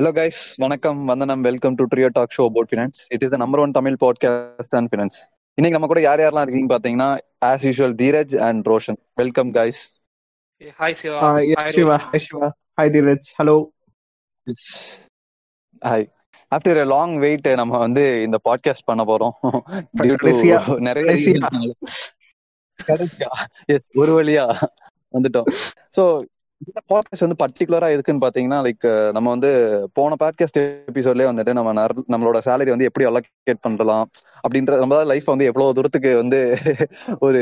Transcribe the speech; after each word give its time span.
Hello 0.00 0.04
guys, 0.04 0.52
வணக்கம். 0.56 1.04
வந்தனம். 1.04 1.40
Welcome 1.40 1.74
to 1.74 1.84
trio 1.96 2.08
talk 2.12 2.34
show 2.38 2.40
about 2.40 2.68
finance 2.70 3.04
it 3.08 3.22
is 3.22 3.28
the 3.28 3.36
number 3.36 3.60
one 3.60 3.70
Tamil 3.70 3.96
podcast 4.00 4.76
and 4.76 4.94
finance 4.94 5.18
இன்னைக்கு 5.54 5.70
நம்ம 5.70 5.86
கூட 5.86 6.00
யார் 6.00 6.20
யாரெல்லாம் 6.20 6.40
இருக்கீங்க 6.40 6.78
பாத்தீங்கன்னா 6.78 7.18
as 7.44 7.58
usual 7.58 7.94
Dheeraj 7.94 8.36
and 8.36 8.68
Roshan 8.68 8.96
welcome 9.14 9.52
guys 9.52 9.82
hi 10.78 10.90
Shiva 10.90 11.36
Shiva. 11.36 11.96
Roshan. 11.96 12.10
Hi, 12.10 12.18
Shiva. 12.18 12.50
Hi, 12.80 12.88
Dheeraj. 12.88 13.18
Hello. 13.38 13.64
Hi 15.80 16.10
after 16.54 16.80
a 16.80 16.84
long 16.84 17.18
wait 17.18 17.48
நம்ம 17.48 17.78
வந்து 17.78 18.22
இந்த 18.22 18.38
பாட்காஸ்ட் 18.44 18.84
பண்ண 18.84 19.04
போறோம். 19.04 19.32
Due 19.96 20.14
to 20.14 20.28
கடைசியா. 20.28 20.78
நிறைய 20.78 21.74
எஸ் 23.64 23.90
ஒரு 23.96 24.22
வழியா 24.22 24.62
வந்துட்டோம். 25.12 25.54
சோ 25.96 26.20
இந்த 26.66 26.80
பாட்காஸ்ட் 26.88 27.26
வந்து 27.26 27.38
பர்டிகுலரா 27.42 27.88
எதுக்குன்னு 27.94 28.24
பாத்தீங்கன்னா 28.24 28.58
லைக் 28.58 29.12
நம்ம 29.12 29.30
வந்து 29.30 29.50
போன 29.92 30.14
பாட்காஸ்ட் 30.20 30.58
எபிசோட்லயே 30.92 31.28
வந்துட்டு 31.30 31.52
நம்ம 31.52 31.72
நம்மளோட 31.84 32.40
சேலரி 32.44 32.68
வந்து 32.68 32.84
எப்படி 32.84 33.06
அலோகேட் 33.08 33.60
பண்ணலாம் 33.60 34.10
அப்படின்ற 34.42 34.78
நம்ம 34.78 35.04
லைஃப் 35.04 35.24
வந்து 35.24 35.44
எவ்வளவு 35.44 35.74
தூரத்துக்கு 35.74 36.16
வந்து 36.16 36.40
ஒரு 37.20 37.40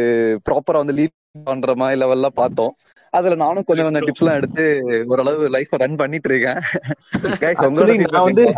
ப்ராப்பரா 0.50 0.72
வந்து 0.72 0.92
லீட் 0.92 1.16
பண்ற 1.44 1.74
மாதிரி 1.74 2.00
லெவல்ல 2.00 2.26
பார்த்தோம். 2.34 2.76
அதுல 3.10 3.34
நானும் 3.34 3.64
கொஞ்சம் 3.64 3.84
கொஞ்சம் 3.84 4.06
டிப்ஸ் 4.06 4.22
எல்லாம் 4.22 4.36
எடுத்து 4.36 4.64
ஓரளவு 5.06 5.48
லைஃப் 5.48 5.72
ரன் 5.72 5.96
பண்ணிட்டு 5.96 6.28
இருக்கேன். 6.28 6.60
நான் 8.10 8.26
வந்து-? 8.26 8.50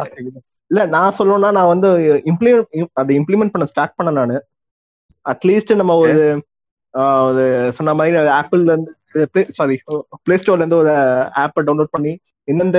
இல்ல 0.66 0.86
நான் 0.86 1.14
சொல்லணும்னா 1.18 1.52
நான் 1.52 1.72
வந்து 1.74 1.88
இம்ப்ளிமெண்ட் 2.24 2.86
அதை 2.92 3.18
இம்ப்ளிமெண்ட் 3.18 3.54
பண்ண 3.54 3.66
ஸ்டார்ட் 3.66 3.94
பண்ண 3.94 4.12
நானு. 4.12 4.38
அட்லீஸ்ட் 5.24 5.74
நம்ம 5.74 5.96
ஒரு 5.96 6.42
சொன்ன 7.72 7.94
மாதிரி 7.94 8.16
ஆப்பிள்ல 8.16 8.72
இருந்து 8.72 8.92
சாரி 9.50 9.76
பிளே 10.24 10.36
ஸ்டோர்ல 10.36 10.62
இருந்து 10.62 10.80
ஒரு 10.82 10.92
ஆப்பை 11.42 11.62
டவுன்லோட் 11.66 11.94
பண்ணி 11.96 12.12
எந்தெந்த 12.48 12.78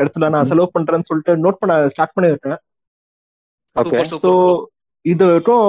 இடத்துல 0.00 0.28
நான் 0.28 0.48
செலவு 0.50 0.74
பண்றேன்னு 0.74 1.08
சொல்லிட்டு 1.10 1.34
நோட் 1.44 1.60
பண்ண 1.60 1.74
ஸ்டார்ட் 1.88 2.14
பண்ணிருக்கேன் 2.16 2.58
ஸோ 3.76 3.84
சூப்பர் 4.12 4.70
இது 5.04 5.24
வரைக்கும் 5.26 5.64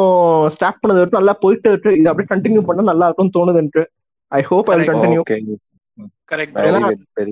ஸ்டார்ட் 0.55 0.81
பண்ணது 0.81 0.99
வரைக்கும் 0.99 1.19
நல்லா 1.19 1.35
போயிட்டு 1.43 1.69
இருக்கு. 1.69 1.91
இது 1.99 2.09
அப்படியே 2.09 2.29
கண்டினியூ 2.33 2.61
பண்ணா 2.67 2.83
நல்லா 2.91 3.07
இருக்கும்னு 3.07 3.35
தோணுதுன்ட்டு 3.37 3.83
I 4.31 4.41
hope 4.41 4.69
I 4.69 4.77
Correct. 4.77 4.93
Continue. 4.93 5.23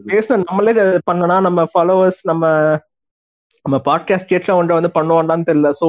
பேசின 0.09 0.38
நம்மளே 0.42 0.73
பண்ணனா 1.08 1.38
நம்ம 1.42 1.61
ஃபாலோவர்ஸ் 1.72 2.20
நம்ம 2.23 2.44
நம்ம 3.66 3.78
பாட்காஸ்ட் 3.88 4.31
கேட்ல 4.31 4.58
வந்து 4.58 4.78
வந்து 4.78 4.92
பண்ணுவோம்டான்னு 4.98 5.48
தெரியல. 5.50 5.70
சோ 5.81 5.88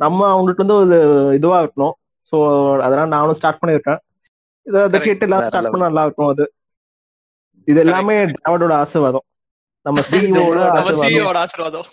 நம்ம 0.00 0.20
அவங்களுக்கு 0.28 0.64
வந்து 0.64 0.78
ஒரு 0.80 0.96
இதுவா 1.38 1.58
இருக்கணும். 1.62 1.94
சோ 2.32 2.36
அதனால 2.86 3.06
நானும் 3.14 3.38
ஸ்டார்ட் 3.38 3.60
பண்ணிருக்கேன் 3.62 4.00
அதை 4.66 4.80
Correct. 4.84 5.06
கேட்டு 5.06 5.26
எல்லாம் 5.26 5.44
ஸ்டார்ட். 5.46 5.70
பண்ண 5.72 5.84
நல்லா 5.88 6.04
இருக்கும் 6.06 6.30
அது. 6.32 6.44
இது 7.68 7.78
எல்லாமே 7.84 8.16
டிராவடோட 8.34 8.72
ஆசீர்வாதம். 8.82 9.26
நம்ம 9.86 9.96
சிஇஓட 10.10 10.60
நம்ம 10.76 10.92
ஆசீர்வாதம். 11.44 11.88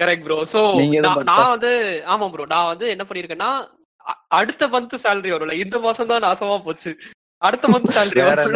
கரெக்ட் 0.00 0.24
ப்ரோ 0.26 0.38
சோ 0.52 0.60
நான் 1.30 1.50
வந்து 1.54 1.70
ஆமா 2.12 2.26
ப்ரோ 2.32 2.44
நான் 2.54 2.70
வந்து 2.72 2.86
என்ன 2.94 3.04
பண்ணிருக்கேன்னா 3.08 3.50
அடுத்த 4.38 4.68
மந்த் 4.74 4.94
salary 5.04 5.30
வரும்ல. 5.34 5.56
இந்த 5.64 5.76
மாசம் 5.86 6.10
தான் 6.12 6.24
நாசமா 6.26 6.58
போச்சு. 6.66 6.90
அடுத்த 7.42 7.66
மந்த் 7.68 7.90
வரும் 7.96 8.14
level. 8.20 8.54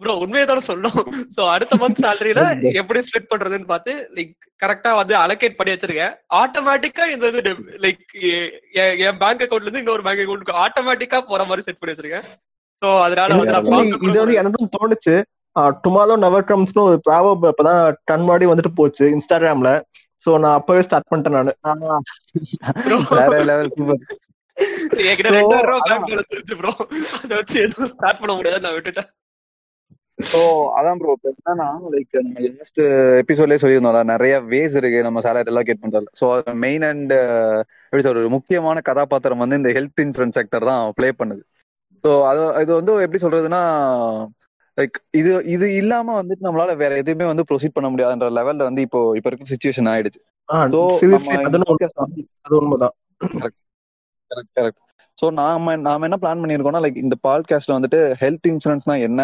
ப்ரோ 0.00 0.12
உண்மையை 0.22 0.44
தானே 0.46 0.62
சொல்லணும். 0.68 0.98
சோ 1.36 1.40
அடுத்த 1.54 1.76
மந்த் 1.80 2.02
சேலரியில 2.04 2.42
எப்படி 2.80 3.00
ஸ்ப்ளிட் 3.06 3.30
பண்றதுன்னு 3.30 3.70
பார்த்து 3.70 3.92
லைக் 4.16 4.32
கரெக்டா 4.62 4.90
வந்து 4.98 5.14
அலோகேட் 5.22 5.56
பண்ணி 5.58 5.74
வச்சிருக்கேன். 5.74 6.12
ஆட்டோமேட்டிக்கா 6.40 7.06
இந்த 7.14 7.30
இது 7.42 7.52
லைக் 7.84 8.04
என் 9.06 9.20
பேங்க் 9.22 9.42
அக்கவுண்ட்ல 9.44 9.68
இருந்து 9.68 9.82
இன்னொரு 9.84 10.06
பேங்க் 10.06 10.22
அக்கவுண்ட்க்கு 10.24 10.60
ஆட்டோமேட்டிக்கா 10.64 11.20
போற 11.30 11.44
மாதிரி 11.50 11.66
செட் 11.66 11.80
பண்ணி 11.80 11.94
வச்சிருக்கேன். 11.94 12.28
சோ 12.82 12.88
அதனால 13.06 13.38
வந்து 13.38 13.56
இது 14.08 14.20
வந்து 14.22 14.40
எனக்கும் 14.42 14.72
தோணுச்சு. 14.76 15.16
டுமாரோ 15.84 16.16
நெவர் 16.24 16.48
கம்ஸ்னு 16.48 16.86
ஒரு 16.88 16.96
ப்ராவப் 17.06 17.44
இப்பதான் 17.50 17.78
டன் 18.08 18.26
மாடி 18.26 18.46
வந்துட்டு 18.50 18.72
போச்சு 18.76 19.04
இன்ஸ்டாகிராம்ல 19.14 19.70
சோ 20.24 20.30
நான் 20.44 20.56
அப்பவே 20.58 20.84
ஸ்டார்ட் 20.86 21.10
பண்ணிட்டேன் 21.10 21.36
நானு. 21.36 21.52
வேற 23.18 23.34
லெவல் 23.50 23.74
சூப்பர் 23.76 24.02
என்கிட்ட 25.00 25.28
So, 25.28 25.34
ரெண்டாயிரம் 25.36 25.68
ரூபாய் 25.68 25.82
அதான். 25.82 26.04
பேங்க் 26.04 26.30
தெரிஞ்சு 26.32 26.54
ப்ரோ 26.60 26.70
அதை 27.18 27.32
வச்சு 27.32 27.56
எதுவும் 27.64 27.90
ஸ்டார்ட் 27.92 28.20
பண்ண 28.22 28.32
முடியாது 28.38 28.62
நான் 28.64 28.76
விட்டுட்டேன். 28.76 29.08
சோ 30.18 30.38
அதான் 30.76 30.98
ப்ரோ 31.00 31.12
என்னன்னா 31.30 31.66
லைக் 31.92 32.16
நம்ம 32.18 32.40
லாஸ்ட் 32.46 32.80
எபிசோட்லயே 33.20 33.60
சொல்லியிருந்தோம்ல 33.62 34.02
நிறைய 34.04 34.34
வேஸ் 34.48 34.76
இருக்கு 34.76 35.00
நம்ம 35.02 35.20
சேலரி 35.20 35.50
எல்லாம் 35.52 35.64
கேட் 35.64 35.82
பண்றது 35.84 36.08
சோ 36.20 36.26
மெயின் 36.56 36.84
அண்ட் 36.84 37.12
எப்படி 37.84 38.02
சொல்றது 38.02 38.24
ஒரு 38.24 38.34
முக்கியமான 38.36 38.80
கதாபாத்திரம் 38.80 39.38
வந்து 39.38 39.56
இந்த 39.56 39.70
ஹெல்த் 39.70 40.02
இன்சூரன்ஸ் 40.04 40.38
செக்டர் 40.38 40.68
தான் 40.70 40.92
ப்ளே 40.94 41.10
பண்ணுது. 41.20 41.42
சோ 42.04 42.10
அது 42.26 42.42
இது 42.62 42.72
வந்து 42.74 42.92
எப்படி 43.02 43.22
சொல்றதுன்னா 43.24 43.62
லைக் 44.78 44.98
இது 45.12 45.30
இது 45.46 45.66
இல்லாம 45.76 46.22
வந்துட்டு 46.22 46.46
நம்மளால 46.46 46.76
வேற 46.76 46.92
எதுவுமே 46.96 47.24
வந்து 47.24 47.46
ப்ரொசீட் 47.50 47.76
பண்ண 47.76 47.88
முடியாதுன்ற 47.90 48.28
லெவல்ல 48.32 48.62
வந்து 48.62 48.82
இப்போ 48.82 49.00
இப்ப 49.16 49.30
இருக்க 49.30 49.52
சுச்சுவேஷன் 49.54 49.90
ஆயிடுச்சு. 49.94 50.20
உண்மைதான் 52.58 52.94
கரெக்ட் 54.30 54.54
கரெக்ட் 54.56 54.80
ஸோ 55.18 55.26
நாம 55.32 55.76
நாம 55.80 56.04
என்ன 56.04 56.18
பிளான் 56.20 56.42
பண்ணியிருக்கோம்னா 56.42 56.82
லைக் 56.84 57.02
இந்த 57.02 57.16
பாட்காஸ்ட்ல 57.22 57.76
வந்துட்டு 57.78 58.00
ஹெல்த் 58.20 58.48
இன்சூரன்ஸ்னா 58.50 58.96
என்ன 59.00 59.22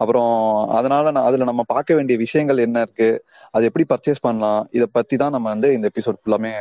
அப்புறம் 0.00 0.32
அதனால 0.78 1.10
நான் 1.10 1.28
அதுல 1.28 1.44
நம்ம 1.44 1.62
பார்க்க 1.72 1.96
வேண்டிய 1.98 2.16
விஷயங்கள் 2.18 2.64
என்ன 2.66 2.80
இருக்கு? 2.80 3.08
அது 3.54 3.66
எப்படி 3.68 3.84
பர்ச்சேஸ் 3.88 4.24
பண்ணலாம்? 4.26 4.60
இத 4.70 4.84
பத்தி 4.96 5.16
தான் 5.16 5.34
நம்ம 5.36 5.48
வந்து 5.48 5.68
இந்த 5.72 5.86
எபிசோட் 5.92 6.20
ஃபுல்லாமே 6.20 6.52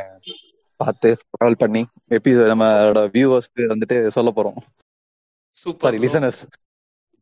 பார்த்து 0.80 1.10
கால் 1.38 1.62
பண்ணி 1.64 1.82
எபிசோட் 2.18 2.52
நம்மளோட 2.54 3.02
வியூவர்ஸ்க்கு 3.16 3.72
வந்துட்டு 3.74 3.98
சொல்ல 4.18 4.32
போறோம். 4.36 4.58
சூப்பர் 5.64 5.98
லிசனர்ஸ் 6.06 6.42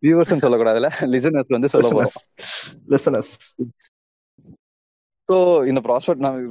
வியூவர்ஸ் 0.03 0.33
சொல்லக்கூடாதுல 0.45 0.89
லிசனர்ஸ் 1.13 1.53
வந்து 1.55 1.69
சொல்ல 1.69 1.89
போறோம். 1.89 2.17
லிசனர்ஸ் 2.93 3.33
ஸோ 5.29 5.37
இந்த 5.67 5.79
ப்ராஸ்பெக்ட் 5.87 6.25
நான் 6.25 6.41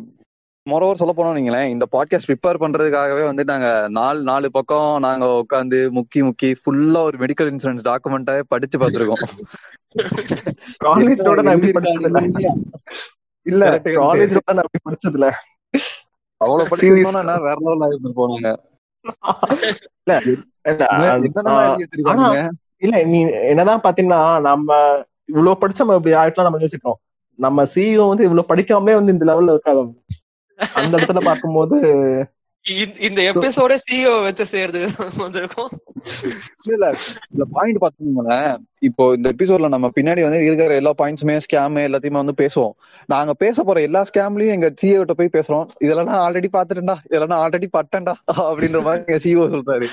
மொரோவர் 0.67 0.95
சொல்ல 0.95 1.13
போனோம் 1.13 1.35
நீங்களேன் 1.35 1.69
இந்த 1.69 1.85
பாட்காஸ்ட் 1.93 2.29
ப்ரிப்பேர் 2.29 2.61
பண்றதுக்காகவே 2.61 3.25
வந்து 3.25 3.45
நாங்க 3.45 3.67
நாலு 3.91 4.23
நாலு 4.23 4.51
பக்கம் 4.51 5.01
நாங்க 5.01 5.27
உட்காந்து 5.41 5.79
முக்கி 5.93 6.21
முக்கி 6.23 6.51
ஃபுல்லா 6.61 7.03
ஒரு 7.03 7.17
மெடிக்கல் 7.19 7.51
இன்சூரன்ஸ் 7.51 7.87
டாக்குமெண்டாவே 7.87 8.43
படிச்சு 8.49 8.79
பார்த்திருக்கோம். 8.79 9.23
காலேஜோட 10.85 11.43
நான் 11.43 11.63
இல்ல. 13.47 13.65
காலேஜோட 13.99 14.53
நான் 14.53 14.67
இப்படி 14.69 14.83
படிச்சது 14.87 15.15
இல்ல 15.15 15.29
அவ்வளவு 16.41 16.71
படிச்சிருந்தோம்னா 16.71 17.37
வேற 17.41 17.57
லெவல்ல 17.61 17.91
இருந்திருப்போம் 17.91 18.33
நாங்க. 18.35 18.51
இல்ல 20.01 20.15
இல்ல 22.83 23.03
நீ 23.05 23.19
என்னதான் 23.51 23.85
பாத்தீங்கன்னா 23.85 24.21
நம்ம 24.41 24.71
இவ்வளவு 25.29 25.61
படிச்ச 25.61 25.79
நம்ம 25.79 25.95
இப்படி 25.95 26.17
ஆயிட்டலாம் 26.17 26.49
நம்ம 26.49 26.61
யோசிக்கிறோம் 26.61 27.01
நம்ம 27.39 27.65
சிஇஓ 27.75 28.05
வந்து 28.09 28.25
இவ்வளவு 28.25 28.51
படிக்காமலே 28.51 28.95
வந்து 28.95 29.13
இந்த 29.13 29.25
லெவல்ல 29.25 29.51
இருக்காது. 29.51 29.81
அந்த 30.75 30.97
இடத்துல 30.97 31.25
பார்க்கும்போது 31.25 31.77
இந்த- 32.99 33.33
எபிசோட 33.33 33.77
சிஇஓ 33.93 34.23
வச்சு 34.23 34.47
சேர்ந்து 34.47 34.89
வந்திருக்கோம். 35.19 35.69
இல்ல 36.65 36.95
இந்த 37.31 37.45
பாயிண்ட் 37.51 37.83
பாத்தீங்களேன் 37.83 38.57
இப்போ 38.79 39.13
இந்த 39.13 39.33
எபிசோட்ல 39.39 39.69
நம்ம 39.69 39.91
பின்னாடி 40.01 40.23
வந்து 40.23 40.45
இருக்கிற 40.45 40.75
எல்லா 40.75 40.93
பாயிண்ட்ஸுமே 41.03 41.41
ஸ்கேம் 41.53 41.87
எல்லாத்தையுமே 41.89 42.25
வந்து 42.25 42.49
பேசுவோம். 42.49 42.71
நாங்க 43.07 43.35
பேச 43.35 43.63
போற 43.63 43.81
எல்லா 43.81 44.05
ஸ்கேம்லயும் 44.15 44.47
எங்க 44.47 44.75
சிஓ 44.83 45.03
கிட்ட 45.03 45.15
போய் 45.15 45.31
பேசுறோம். 45.33 45.67
இதெல்லாம் 45.79 46.05
நான் 46.05 46.33
ஆல்ரெடி 46.33 46.47
பாத்துட்டேன்டா 46.53 46.97
இதெல்லாம் 47.05 47.29
நான் 47.29 47.51
ஆல்ரெடி 47.51 47.67
பட்டேன்டா. 47.73 48.13
அப்படின்ற 48.37 48.83
மாதிரி 48.83 49.05
எங்க 49.07 49.17
சிஓ 49.17 49.45
சொல்றாரு. 49.45 49.87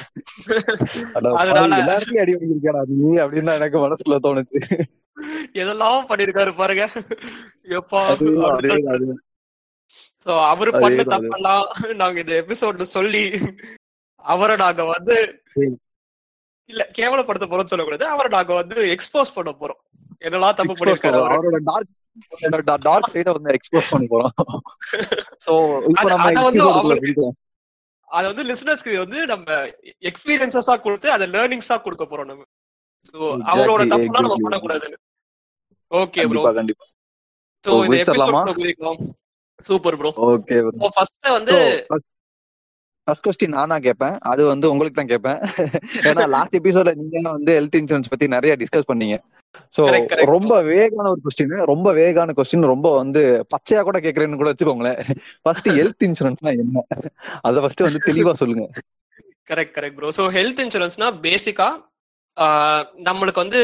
அட 1.14 1.32
பாவி, 1.32 1.36
அதனால- 1.36 1.78
எல்லா 1.78 1.98
இடத்துலயும் 1.98 2.20
அடி 2.20 2.34
வாங்கியிருக்கேடா 2.34 2.82
நீ? 2.86 3.16
அப்படின்னு 3.16 3.44
தான் 3.44 3.56
எனக்கு 3.56 3.90
மனசுக்குள்ள 3.90 4.18
தோணுச்சு. 4.24 4.82
எதெல்லாம் 5.54 6.04
பண்ணிருக்காரு 6.10 6.56
பாருங்க. 6.56 6.90
எப்பா. 7.64 8.08
சோ 10.26 10.46
அவரு 10.46 10.72
பண்ண 10.72 11.04
தப்பெல்லாம் 11.04 11.94
நாங்க 11.94 12.20
இந்த 12.20 12.46
எபிசோட்ல 12.48 12.82
சொல்லி 12.82 13.40
அவரை 14.16 14.56
நாங்க 14.56 14.84
வந்து. 14.84 15.44
இல்ல 16.66 16.90
கேவலப்படுத்த 16.98 17.46
போறோம்னு 17.46 17.66
சொல்லக்கூடாது. 17.66 18.06
அவரை 18.06 18.32
நாங்க 18.32 18.54
வந்து 18.54 18.96
எக்ஸ்போஸ் 18.96 19.34
பண்ண 19.36 19.56
போறோம். 19.60 20.02
என்னெல்லாம் 20.20 20.54
தப்பு 20.54 20.74
பண்ணிருக்காரு 20.74 21.22
அவரோட 21.30 21.58
டார்க் 21.64 22.80
டார்க் 22.82 23.10
சைட 23.14 23.32
வந்து 23.32 23.56
எக்ஸ்போஸ் 23.56 23.84
பண்ண 23.90 24.08
போறோம். 24.10 24.58
சோ 25.46 25.84
இப்போ 25.84 26.16
அது- 26.16 26.34
வந்து 28.10 28.44
லிசனர்ஸ்க்கு 28.44 28.98
வந்து 28.98 29.26
நம்ம 29.26 29.54
எக்ஸ்பீரியன்சஸா 30.00 30.82
கொடுத்து 30.82 31.12
அதை 31.12 31.28
லேர்னிங்ஸா 31.28 31.82
கொடுக்க 31.82 32.06
போறோம் 32.06 32.26
நம்ம. 32.26 32.44
சோ 33.12 33.16
அவரோட 33.16 33.82
தப்புலாம் 33.82 34.10
நம்ம 34.10 34.34
exactly. 34.34 34.42
பண்ணக்கூடாது 34.42 34.98
ஓகே 35.90 36.28
ப்ரோ 36.28 36.54
கண்டிப்பா. 36.54 36.86
சோ 37.68 37.84
இந்த? 37.84 38.12
Episode 38.12 38.98
super 39.60 39.98
bro. 40.00 40.12
Okay 40.28 40.58
first 40.96 41.30
வந்து 41.38 41.56
ஃபர்ஸ்ட் 43.08 43.26
கொஸ்டின் 43.26 43.56
நான் 43.56 43.72
தான் 43.72 43.86
கேட்பேன் 43.86 44.16
அது 44.32 44.42
வந்து 44.50 44.66
உங்களுக்கு 44.72 44.98
தான் 45.00 45.12
கேட்பேன் 45.12 45.40
ஏன்னா 46.10 46.26
லாஸ்ட் 46.36 46.58
எபிசோட்ல 46.60 46.92
நீங்க 47.00 47.30
வந்து 47.30 47.54
ஹெல்த் 47.58 47.78
இன்சூரன்ஸ் 47.80 48.12
பத்தி 48.12 48.28
நிறைய 48.36 48.54
டிஸ்கஸ் 48.62 48.90
பண்ணீங்க. 48.92 49.16
சோ. 49.76 49.82
ரொம்ப 50.32 50.54
வேகான 50.70 51.10
ஒரு 51.10 51.22
கொஸ்டின் 51.26 51.52
ரொம்ப 51.72 51.90
வேகான 51.98 52.34
கொஸ்டின் 52.38 52.72
ரொம்ப 52.72 52.88
வந்து 52.96 53.22
பச்சையா 53.54 53.82
கூட 53.84 54.00
கேக்குறேன்னு 54.06 54.40
கூட 54.42 54.52
வச்சுக்கோங்களேன். 54.52 55.00
ஃபர்ஸ்ட் 55.44 55.70
ஹெல்த் 55.78 56.06
இன்சூரன்ஸ்னா 56.08 56.54
என்ன? 56.56 56.84
அத 57.44 57.62
ஃபர்ஸ்ட் 57.64 57.86
வந்து 57.88 58.02
தெளிவா 58.08 58.34
சொல்லுங்க. 58.42 58.66
Correct 59.48 59.76
correct 59.78 59.98
bro 59.98 60.12
so 60.18 60.26
health 60.38 60.64
இன்சூரன்ஸ்னா 60.66 61.10
பேசிக்கா 61.26 61.70
நம்மளுக்கு 63.08 63.44
வந்து 63.44 63.60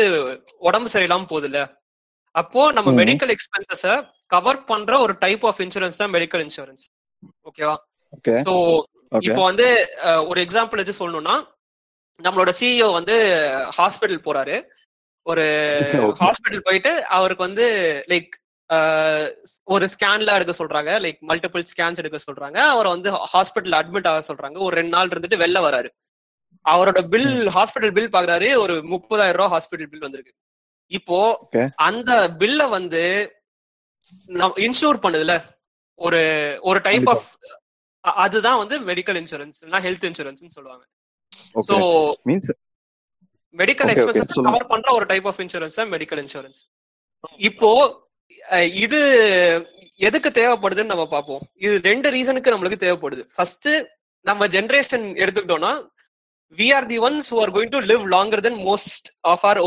உடம்பு 0.68 0.90
சரியில்லாம 0.94 1.28
போகுது 1.28 1.48
இல்ல 1.50 1.60
அப்போ 2.36 2.64
நம்ம. 2.72 2.90
மெடிக்கல் 3.00 3.32
எக்ஸ்பென்சஸ 3.36 3.86
கவர் 4.30 4.64
பண்ற 4.64 5.00
ஒரு 5.00 5.16
டைப் 5.20 5.46
ஆஃப் 5.46 5.60
இன்சூரன்ஸ் 5.60 5.98
தான் 5.98 6.12
மெடிக்கல் 6.12 6.48
இன்சூரன்ஸ் 6.48 6.86
ஓகேவா 7.28 7.76
ஓகே 8.10 8.32
சோ 8.32 8.82
இப்போ 9.20 9.44
வந்து 9.44 9.90
ஒரு 10.28 10.42
எக்ஸாம்பிள் 10.42 10.76
வச்சு 10.76 10.96
சொல்லணும்னா 11.00 11.44
நம்மளோட 12.22 12.52
சிஇஓ 12.60 12.92
வந்து 12.92 13.16
ஹாஸ்பிட்டல் 13.78 14.26
போறாரு. 14.26 14.64
ஒரு. 15.22 15.44
ஹாஸ்பிட்டல் 16.20 16.60
போயிட்டு 16.64 17.06
அவருக்கு 17.06 17.44
வந்து 17.44 17.68
லைக் 18.08 18.30
ஒரு 19.64 19.90
ஸ்கேன்ல 19.98 20.34
எடுக்க 20.34 20.66
சொல்றாங்க. 20.66 20.92
லைக் 21.00 21.18
மல்டிபிள் 21.28 21.66
ஸ்கேன்ஸ் 21.76 21.96
எடுக்க 21.96 22.18
சொல்றாங்க. 22.32 22.58
அவரை 22.58 22.92
வந்து 22.92 23.12
ஹாஸ்பிட்டல் 23.14 23.76
அட்மிட் 23.80 24.08
ஆக 24.08 24.34
சொல்றாங்க. 24.34 24.60
ஒரு 24.60 24.76
ரெண்டு 24.76 24.90
நாள் 24.90 25.08
இருந்துட்டு 25.08 25.40
வெளில 25.44 25.60
வராரு. 25.60 25.90
அவரோட 26.70 27.08
பில் 27.08 27.48
ஹாஸ்பிட்டல் 27.48 27.92
பில் 27.92 28.10
பாக்குறாரு. 28.10 28.58
ஒரு 28.58 28.74
முப்பதாயிரம் 28.74 29.32
ரூபாய் 29.32 29.60
ஹாஸ்பிட்டல் 29.60 29.88
பில் 29.88 30.00
வந்திருக்கு. 30.00 30.34
இப்போ. 30.88 31.50
அந்த 31.76 32.30
பில்ல 32.40 32.70
வந்து 32.70 33.34
இன்சூர் 34.68 35.00
பண்ணுதுல. 35.06 35.36
ஒரு 36.00 36.22
ஒரு 36.70 36.80
டைப். 36.88 37.10
ஆஃப் 37.14 37.28
அதுதான் 38.26 38.60
வந்து 38.62 38.76
மெடிக்கல் 38.90 39.18
இன்சூரன்ஸ் 39.22 39.58
இல்லைன்னா 39.62 39.82
ஹெல்த் 39.88 40.08
இன்சூரன்ஸ் 40.10 40.56
சொல்லுவாங்க. 40.58 40.84
So 41.70 41.78
means 42.30 42.50
medical 43.62 43.90
expenses. 43.94 44.34
Cover 44.48 44.70
பண்ற 44.74 44.90
ஒரு 44.98 45.06
டைப் 45.12 45.28
ஆஃப் 45.32 45.42
இன்சூரன்ஸ் 45.46 45.78
தான் 45.80 45.92
மெடிக்கல் 45.96 46.22
இன்சூரன்ஸ் 46.26 46.60
இப்போ 47.50 47.70
இது 48.84 49.00
எதுக்கு 50.08 50.30
தேவைப்படுதுன்னு 50.40 50.92
நம்ம 50.94 51.06
பார்ப்போம். 51.14 51.42
இது 51.66 51.76
ரெண்டு 51.88 52.08
ரீசனுக்கு 52.16 52.54
நம்மளுக்கு 52.54 52.84
தேவைப்படுது. 52.84 53.24
ஃபர்ஸ்ட் 53.36 53.68
நம்ம 54.26 54.48
ஜெனரேஷன் 54.56 55.06
எடுத்துக்கிட்டோம்னா 55.24 55.72
we 56.58 56.68
are 56.76 56.88
the 56.92 56.98
ones 57.08 57.28
who 57.32 57.40
are 57.44 57.52
going 57.56 57.72
to 57.76 57.80
live 57.92 58.04
longer 58.14 58.40
than 58.46 58.56
most 58.70 59.04
of 59.32 59.42
our 59.50 59.58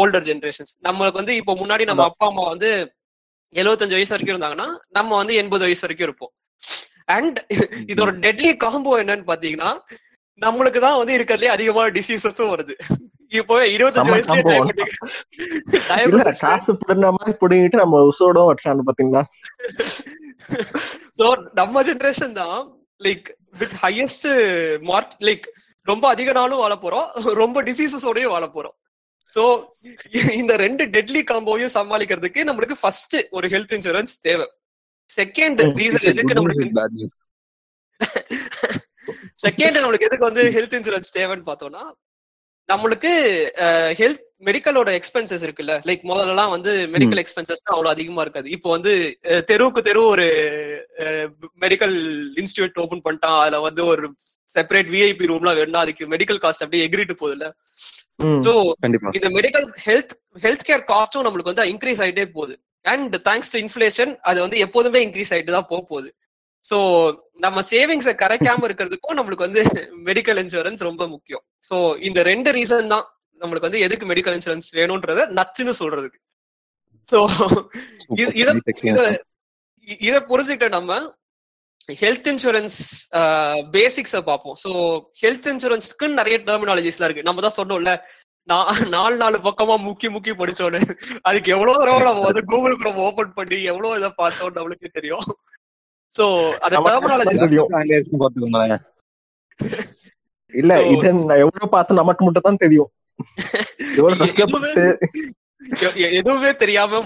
older 0.00 0.26
generations 0.30 0.72
நம்மளுக்கு 0.88 1.20
வந்து 1.22 1.36
இப்போ 1.40 1.54
முன்னாடி 1.62 1.84
நம்ம 1.90 2.04
அப்பா 2.10 2.26
அம்மா 2.30 2.46
வந்து 2.54 2.70
75 3.54 3.96
வயசு 3.98 4.12
வரைக்கும் 4.14 4.34
இருந்தாங்கன்னா 4.34 4.68
நம்ம 4.98 5.16
வந்து 5.20 5.34
எண்பது 5.42 5.64
வயசு 5.66 5.84
வரைக்கும் 5.84 6.08
இருப்போம். 6.08 6.32
அண்ட் 7.16 7.38
இதோட 7.92 8.10
டெட்லி 8.24 8.50
காம்போ 8.64 8.92
என்னன்னு 9.02 9.24
பாத்தீங்கன்னா 9.30 9.70
நம்மளுக்கு 10.42 10.80
தான் 10.86 10.98
வந்து 10.98 11.14
இருக்கிறதுலே 11.18 11.54
அதிகமான 11.54 11.86
டிசீசஸும் 11.96 12.52
வருது. 12.54 12.74
இப்போ 13.40 13.56
இருபத்தஞ்சு 13.74 14.12
வயசுல 14.12 14.36
காசு 16.44 16.70
பிடுற 16.82 17.08
மாதிரி 17.16 17.32
பிடிங்கிட்டு 17.42 17.82
நம்ம 17.82 18.00
உசோட 18.10 18.44
வச்சான்னு 18.50 18.86
பாத்தீங்களா 18.88 19.22
சோ 21.20 21.26
நம்ம 21.60 21.82
ஜெனரேஷன் 21.88 22.38
தான் 22.40 22.58
like 23.06 23.26
with 23.60 23.76
highest 23.82 24.28
mark 24.90 25.14
like 25.28 25.46
ரொம்ப 25.86 26.04
அதிக 26.14 26.32
நாளும் 26.38 26.62
வாழ 26.62 26.74
போறோம். 26.82 27.06
ரொம்ப 27.42 27.58
டிசீசஸோடயும் 27.68 28.32
வாழ 28.34 28.44
போறோம். 28.56 28.76
சோ 29.34 29.42
இந்த 30.40 30.52
ரெண்டு 30.56 30.84
டெட்லி 30.86 31.22
காம்போவையும் 31.30 31.74
சமாளிக்கிறதுக்கு 31.74 32.40
நம்மளுக்கு 32.48 32.76
ஃபர்ஸ்ட் 32.80 33.16
ஒரு 33.30 33.48
ஹெல்த் 33.48 33.74
இன்சூரன்ஸ் 33.76 34.14
தேவை. 34.20 34.46
செகண்ட் 35.10 35.60
ரீசன் 35.80 36.08
எதுக்கு 36.12 36.36
நம்மளுக்கு 36.38 36.66
செகண்ட் 39.46 39.78
நம்மளுக்கு 39.82 40.08
எதுக்கு 40.08 40.28
வந்து 40.28 40.44
ஹெல்த் 40.56 40.76
இன்சூரன்ஸ் 40.78 41.16
தேவைன்னு 41.18 41.48
பார்த்தோம்னா 41.50 41.84
நம்மளுக்கு 42.68 43.12
ஹெல்த் 44.00 44.26
மெடிக்கலோட 44.44 44.90
எக்ஸ்பென்சஸ் 44.98 45.44
இருக்குல்ல. 45.46 45.74
லைக் 45.88 46.02
முதல்லலாம் 46.02 46.50
வந்து 46.50 46.72
மெடிக்கல் 46.94 47.20
எக்ஸ்பென்சஸ் 47.22 47.62
அவ்வளவு 47.64 47.92
அதிகமா 47.94 48.22
இருக்காது. 48.22 48.48
இப்போ 48.50 48.68
வந்து 48.70 48.92
தெருவுக்கு 49.46 49.80
தெரு 49.82 50.02
ஒரு 50.04 50.26
மெடிக்கல் 51.64 51.96
இன்ஸ்டியூட் 52.42 52.80
ஓபன் 52.84 53.04
பண்ணிட்டான். 53.04 53.38
அதுல 53.40 53.60
வந்து 53.60 53.82
ஒரு 53.86 54.04
செப்பரேட் 54.56 54.92
விஐபி 54.94 55.30
ரூம்லாம் 55.32 55.58
வேணும்னா 55.60 55.80
அதுக்கு 55.80 56.06
மெடிக்கல் 56.14 56.42
காஸ்ட் 56.44 56.64
அப்படியே 56.66 56.86
எகிரிட்டு 56.88 57.16
போகுதுல்ல. 57.20 57.48
சோ 58.46 58.52
இந்த 59.18 59.28
மெடிக்கல் 59.38 59.66
ஹெல்த் 59.86 60.14
ஹெல்த் 60.44 60.66
கேர் 60.68 60.82
காஸ்டும் 60.92 61.26
நம்மளுக்கு 61.26 61.52
வந்து 61.52 61.66
இன்க்ரீஸ் 61.72 62.02
ஆயிட்டே 62.04 62.24
போகுது. 62.36 62.54
அண்ட் 62.84 63.14
தேங்க்ஸ் 63.28 63.52
டு 63.54 63.58
இன்ஃபிளேஷன் 63.64 64.12
அது 64.30 64.38
வந்து 64.44 64.58
எப்போதுமே 64.66 65.00
இன்க்ரீஸ் 65.06 65.32
ஆயிட்டு 65.34 65.56
தான் 65.56 65.70
போக 65.72 65.80
போகுது. 65.92 66.10
சோ 66.64 66.78
நம்ம 67.44 67.62
சேவிங்ஸை 67.72 68.14
கரைக்காம 68.22 68.64
இருக்கிறதுக்கும் 68.68 69.18
நம்மளுக்கு 69.18 69.46
வந்து 69.48 69.62
மெடிக்கல் 70.08 70.40
இன்சூரன்ஸ் 70.44 70.82
ரொம்ப 70.88 71.02
முக்கியம். 71.14 71.42
சோ 71.70 71.76
இந்த 72.08 72.22
ரெண்டு 72.30 72.52
ரீசன் 72.58 72.92
தான் 72.94 73.06
நம்மளுக்கு 73.40 73.68
வந்து 73.68 73.84
எதுக்கு 73.86 74.06
மெடிக்கல் 74.12 74.36
இன்சூரன்ஸ் 74.38 74.68
வேணும்ன்றத 74.78 75.26
நச்சுன்னு 75.38 75.74
சொல்றதுக்கு. 75.80 76.18
சோ 77.08 77.18
இத 78.22 78.28
இத 78.42 78.50
இத 80.08 80.16
புரிஞ்சுக்கிட்ட 80.30 80.68
நம்ம 80.78 81.00
ஹெல்த் 82.00 82.28
இன்சூரன்ஸ் 82.32 82.78
பேசிக்ஸ 83.76 84.20
பார்ப்போம். 84.30 84.56
சோ 84.64 84.70
ஹெல்த் 85.22 85.48
இன்சூரன்ஸ்க்கு 85.52 86.12
நிறைய 86.12 86.38
டெர்மினாலஜிஸ்லாம் 86.46 87.08
இருக்கு. 87.08 87.22
நம்ம 87.22 87.40
தான் 87.46 87.58
சொன்னோம்ல 87.60 87.96
நாலு 88.94 89.16
நாலு 89.16 89.38
பக்கமா 89.38 89.86
முக்கி 89.86 90.08
முக்கி 90.14 90.32
படிச்சோன்னு. 90.40 90.96
அதுக்கு 91.22 91.52
எவ்வளவு 91.52 91.78
தடவை 91.78 92.02
நம்ம 92.02 92.24
வந்து 92.24 92.44
கூகுள் 92.44 92.78
குரோம் 92.78 93.04
ஓபன் 93.08 93.34
பண்ணி 93.34 93.62
எவ்வளவு 93.62 93.98
இதை 93.98 94.12
பார்த்தோம் 94.16 94.54
நம்மளுக்கு 94.54 94.86
தெரியும். 94.92 95.24
சோ 96.14 96.58
அந்த 96.58 96.76
டெர்மினாலஜி 96.86 97.28
இல்ல 100.54 100.76
So- 100.76 100.92
இது 100.92 101.12
நான் 101.12 101.44
எவ்வளவு 101.44 101.70
பார்த்து 101.70 101.94
நமக்கு 101.94 102.24
மட்டும் 102.24 102.48
தான் 102.48 102.56
தெரியும் 102.56 102.90
எதுவுமே 106.18 106.50
தெரியாம 106.62 107.00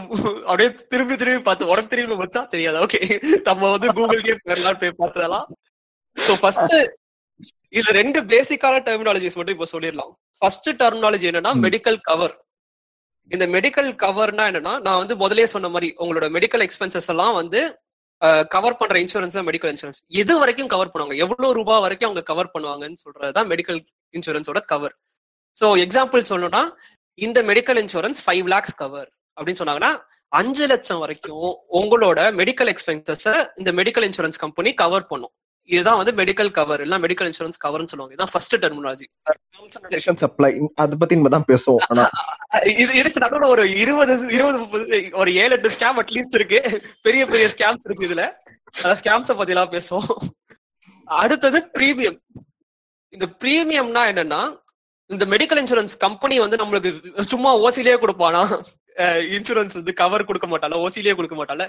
அப்படியே 0.48 0.68
திரும்பி 0.92 1.14
திரும்பி 1.20 1.42
பார்த்து 1.46 1.70
உடம்பு 1.72 1.92
திரும்பி 1.92 2.16
வச்சா 2.22 2.42
தெரியாது? 2.54 2.78
ஓகே 2.84 3.00
நம்ம 3.48 3.70
வந்து 3.74 3.88
கூகுள்கே 3.98 4.34
போயிடலாம் 4.42 4.80
போய் 4.82 4.98
பார்த்ததெல்லாம். 5.00 5.46
ஸோ 6.16 6.34
ஃபர்ஸ்ட் 6.42 6.74
இதுல 7.76 7.94
ரெண்டு 8.00 8.18
பேசிக்கான 8.32 8.80
டெர்மினாலஜிஸ் 8.88 9.36
மட்டும் 9.38 9.56
இப்ப 9.56 9.68
சொல்லிடலாம். 9.74 10.12
ஃபர்ஸ்ட் 10.42 10.70
டெர்மினாலஜி 10.82 11.28
என்னன்னா. 11.30 11.52
மெடிக்கல் 11.66 12.00
கவர் 12.10 12.34
இந்த 13.30 13.44
மெடிக்கல் 13.56 13.90
கவர்னா 14.04 14.44
என்னன்னா 14.50 14.72
நான் 14.86 15.00
வந்து 15.02 15.14
முதல்லயே 15.22 15.48
சொன்ன 15.54 15.68
மாதிரி 15.74 15.88
உங்களோட 16.02 16.26
மெடிக்கல் 16.36 16.64
எக்ஸ்பென்சஸ் 16.66 17.10
எல்லாம் 17.12 17.36
வந்து 17.40 17.60
கவர் 18.54 18.76
பண்ற 18.80 18.96
இன்சூரன்ஸ் 19.04 19.36
தான் 19.38 19.46
மெடிக்கல் 19.48 19.72
இன்சூரன்ஸ் 19.72 20.00
எது 20.22 20.34
வரைக்கும் 20.40 20.70
கவர் 20.74 20.90
பண்ணுவாங்க. 20.92 21.16
எவ்வளவு 21.24 21.56
ரூபாய் 21.58 21.82
வரைக்கும் 21.84 22.08
அவங்க 22.08 22.22
கவர் 22.30 22.52
பண்ணுவாங்கன்னு 22.54 23.00
சொல்றதுதான் 23.04 23.48
மெடிக்கல் 23.52 23.80
இன்சூரன்ஸோட 24.14 24.60
கவர் 24.72 24.94
சோ 25.56 25.68
எக்ஸாம்பிள் 25.84 26.28
சொல்லணும்னா 26.30 26.62
இந்த 27.18 27.38
medical 27.50 27.80
insurance 27.82 28.20
five 28.24 28.46
lakhs 28.54 28.76
cover 28.82 29.08
அப்படின்னு 29.36 29.60
சொன்னாங்கன்னா 29.62 29.92
அஞ்சு 30.40 30.64
லட்சம் 30.72 31.00
வரைக்கும் 31.02 31.50
உங்களோட 31.80 32.20
மெடிக்கல் 32.40 32.70
எக்ஸ்பென்சஸ் 32.72 33.26
இந்த 33.60 33.72
மெடிக்கல் 33.80 34.06
இன்சூரன்ஸ் 34.08 34.40
கம்பெனி 34.44 34.70
கவர் 34.82 35.10
பண்ணும். 35.10 35.34
இதுதான் 35.68 35.98
வந்து 35.98 36.12
மெடிக்கல் 36.20 36.50
கவர் 36.56 36.80
இல்ல 36.84 36.94
மெடிக்கல் 37.04 37.28
இன்சூரன்ஸ் 37.30 37.60
கவர்னு 37.64 37.90
சொல்லுவாங்க. 37.90 38.14
இதுதான் 38.14 38.32
ஃபர்ஸ்ட் 38.32 38.56
டெர்மினாலஜி 38.64 39.06
சப்ளை 40.24 40.50
அத 40.82 40.96
பத்தி 41.02 41.18
நம்ம 41.18 41.32
தான் 41.36 41.46
பேசுவோம். 41.52 41.84
ஆனா 41.90 42.04
இது 42.82 42.90
இதுக்கு 43.00 43.22
நடுவுல 43.24 43.48
ஒரு 43.54 43.64
இருபது 43.82 44.16
இருபது 44.36 44.58
முப்பது 44.64 44.98
ஒரு 45.20 45.30
ஏழு 45.42 45.54
எட்டு 45.56 45.72
ஸ்கேம் 45.76 46.00
அட்லீஸ்ட் 46.02 46.38
இருக்கு. 46.40 46.60
பெரிய 47.06 47.22
பெரிய 47.32 47.46
ஸ்கேம்ஸ் 47.54 47.86
இருக்கு 47.88 48.08
இதுல. 48.08 48.26
ஸ்கேம்ஸ 49.00 49.36
பத்தி 49.38 49.54
எல்லாம் 49.56 49.74
பேசுவோம். 49.76 50.12
அடுத்தது 51.08 51.60
பிரீமியம் 51.78 52.18
இந்த 53.14 53.26
பிரீமியம்னா 53.42 54.04
என்னன்னா 54.12 54.42
இந்த 55.10 55.24
மெடிக்கல் 55.32 55.60
இன்சூரன்ஸ் 55.62 55.94
கம்பெனி 56.04 56.36
வந்து 56.44 56.56
நம்மளுக்கு 56.60 56.90
சும்மா 57.32 57.50
ஓசிலேயே 57.64 57.96
கொடுப்பானா? 58.04 58.42
இன்சூரன்ஸ் 59.36 59.76
வந்து 59.78 59.92
கவர் 60.02 60.28
கொடுக்க 60.28 60.46
மாட்டால 60.52 60.76
ஓசிலேயே 60.84 61.14
கொடுக்க 61.18 61.36
மாட்டால 61.38 61.62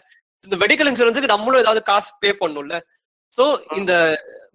இந்த 0.46 0.56
மெடிக்கல் 0.64 0.90
இன்சூரன்ஸுக்கு 0.92 1.34
நம்மளும் 1.34 1.62
ஏதாவது 1.64 1.82
காசு 1.90 2.12
பே 2.24 2.32
பண்ணும்ல. 2.42 2.76
சோ 3.36 3.44
இந்த 3.80 3.94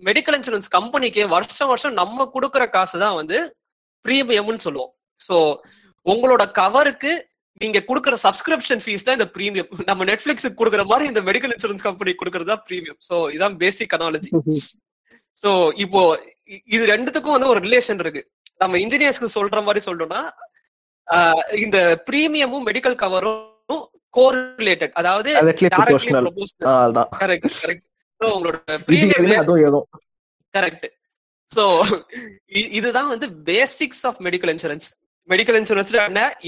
மெடிக்கல் 0.08 0.36
இன்சூரன்ஸ் 0.38 0.70
கம்பெனிக்கு 0.76 1.22
வருஷம் 1.34 1.70
வருஷம் 1.72 1.98
நம்ம 2.00 2.26
கொடுக்குற 2.36 2.64
காசு 2.76 2.96
தான் 3.04 3.18
வந்து 3.20 3.38
பிரீமியம்னு 4.04 4.64
சொல்லுவோம். 4.66 4.92
சோ 5.26 5.36
உங்களோட 6.06 6.42
கவருக்கு 6.60 7.12
நீங்க 7.62 7.78
கொடுக்குற 7.88 8.14
சப்ஸ்கிரிப்ஷன் 8.26 8.82
ஃபீஸ் 8.84 9.06
தான் 9.06 9.16
இந்த 9.18 9.28
பிரீமியம் 9.36 9.70
நம்ம 9.90 10.04
நெட்ஃபிளிக்ஸுக்கு 10.10 10.60
கொடுக்குற 10.60 10.82
மாதிரி 10.92 11.10
இந்த 11.12 11.22
மெடிக்கல் 11.28 11.52
இன்சூரன்ஸ் 11.54 11.86
கம்பெனி 11.88 12.12
கொடுக்கறது 12.20 12.50
தான் 12.52 12.62
பிரீமியம் 12.68 13.00
சோ 13.08 13.16
இதான் 13.36 13.56
பேசிக் 13.62 13.94
அனாலஜி 13.96 14.30
சோ 15.42 15.50
இப்போ 15.84 16.00
இது 16.76 16.84
ரெண்டுத்துக்கும் 16.94 17.34
வந்து 17.36 17.50
ஒரு 17.52 17.60
ரிலேஷன் 17.66 18.00
இருக்கு. 18.04 18.22
நம்ம 18.60 18.78
இன்ஜினியர்ஸ்க்கு 18.78 19.34
சொல்ற 19.34 19.58
மாதிரி 19.62 19.80
சொல்லணும்னா 19.86 20.22
இந்த 21.56 21.78
பிரீமியமும் 22.10 22.66
மெடிக்கல் 22.66 23.00
கவரும் 23.04 23.82
கோரிலேட்டட் 24.14 24.94
அதாவது 24.94 25.30
correct 27.20 27.84
சோ 28.20 28.28
உங்களோட 28.36 28.58
பிரீமியம் 28.86 29.76
கரெக்ட் 30.54 30.86
சோ 31.50 31.64
இதுதான் 32.70 33.08
வந்து 33.08 33.26
basics 33.44 34.02
of 34.06 34.18
medical 34.22 34.52
insurance 34.54 34.88
medical 35.28 35.58
insurance 35.60 35.92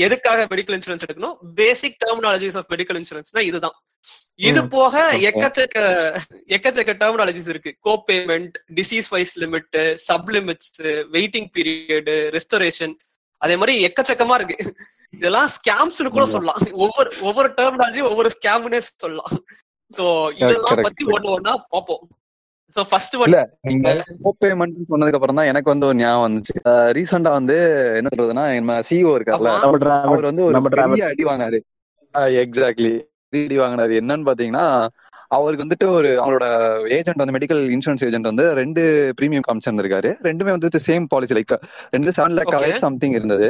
எதுக்காக 0.04 0.44
மெடிக்கல் 0.52 0.76
இன்சூரன்ஸ் 0.76 1.04
எடுக்கணும்? 1.06 1.36
பேசிக் 1.54 1.96
டெர்மினாலஜிஸ் 2.04 2.56
ஆஃப் 2.56 2.70
மெடிக்கல் 2.72 2.98
இன்சூரன்ஸ்னா 3.00 3.42
இதுதான். 3.50 3.76
இது 4.48 4.60
போக. 4.68 5.02
எக்கச்சக்க 5.28 5.78
எக்கச்சக்க 6.54 6.92
டெர்மினாலஜிஸ் 7.02 7.50
இருக்கு. 7.52 7.72
Co 7.80 7.92
payment 8.08 8.54
disease 8.78 9.08
wise 9.10 9.34
limit 9.42 9.76
sub 10.06 10.30
limits 10.36 10.72
waiting 11.16 11.48
period 11.56 12.10
restoration 12.36 12.94
அதே 13.38 13.56
மாதிரி 13.56 13.74
எக்கச்சக்கமா 13.86 14.34
இருக்கு. 14.40 14.74
இதெல்லாம் 15.10 15.48
ஸ்கேம்ஸ்னு 15.56 16.14
கூட. 16.16 16.26
சொல்லலாம். 16.34 16.60
ஒவ்வொரு 16.72 17.12
ஒவ்வொரு 17.20 17.48
டெர்மினாலஜி 17.58 18.02
ஒவ்வொரு 18.10 18.30
ஸ்கேம்னே 18.36 18.80
சொல்லலாம். 19.02 19.32
சோ 19.96 20.04
இதெல்லாம் 20.40 20.82
பத்தி 20.88 21.04
ஒண்ணு 21.04 21.30
ஒண்ணா 21.36 21.54
பார்ப்போம். 21.74 22.04
சோ 22.76 22.80
ஃபர்ஸ்ட் 22.90 23.14
இல்ல 23.26 23.40
நீங்க 23.68 23.88
பேமெண்ட் 24.42 24.90
சொன்னதுக்கு 24.90 25.18
அப்புறம் 25.18 25.38
தான் 25.40 25.50
எனக்கு 25.52 25.72
வந்து 25.72 25.86
ஒரு 25.86 25.96
ஞாபகம் 25.96 26.26
வந்துச்சு. 26.26 26.54
ரீசெண்டா 26.98 27.32
வந்து 27.38 27.56
என்ன 27.98 28.10
சொல்றதுன்னா 28.12 28.44
நம்ம 28.58 28.78
சிஓ 28.90 29.12
இருக்கார்ல. 29.18 29.52
நம்ம 29.64 29.80
டிராவல் 29.84 30.10
அவர் 30.12 30.28
வந்து 30.30 30.44
ஒரு 30.48 30.62
பெரிய 30.76 31.06
அடி 31.10 31.24
வாங்கினாரு. 31.30 31.60
எக்ஸாக்ட்லி 32.44 32.92
டிடி 33.34 33.56
வாங்கினாரு. 33.60 33.92
என்னன்னு 34.02 34.28
பாத்தீங்கன்னா 34.28 34.64
அவருக்கு 35.36 35.64
வந்துட்டு 35.64 35.86
ஒரு 35.98 36.08
அவரோட 36.24 36.46
ஏஜென்ட் 36.96 37.20
வந்து 37.22 37.34
மெடிக்கல் 37.36 37.60
இன்சூரன்ஸ் 37.76 38.02
ஏஜென்ட் 38.06 38.28
வந்து 38.30 38.44
ரெண்டு 38.60 38.82
பிரீமியம் 39.18 39.44
காமிச்சிருந்திருக்காரு. 39.46 40.10
ரெண்டுமே 40.28 40.50
வந்து 40.56 40.80
சேம் 40.86 41.06
பாலிசி 41.12 41.34
லைக் 41.38 41.54
ரெண்டு 41.94 42.14
செவன் 42.16 42.36
லேக். 42.38 42.54
சம்திங் 42.86 43.14
இருந்தது. 43.18 43.48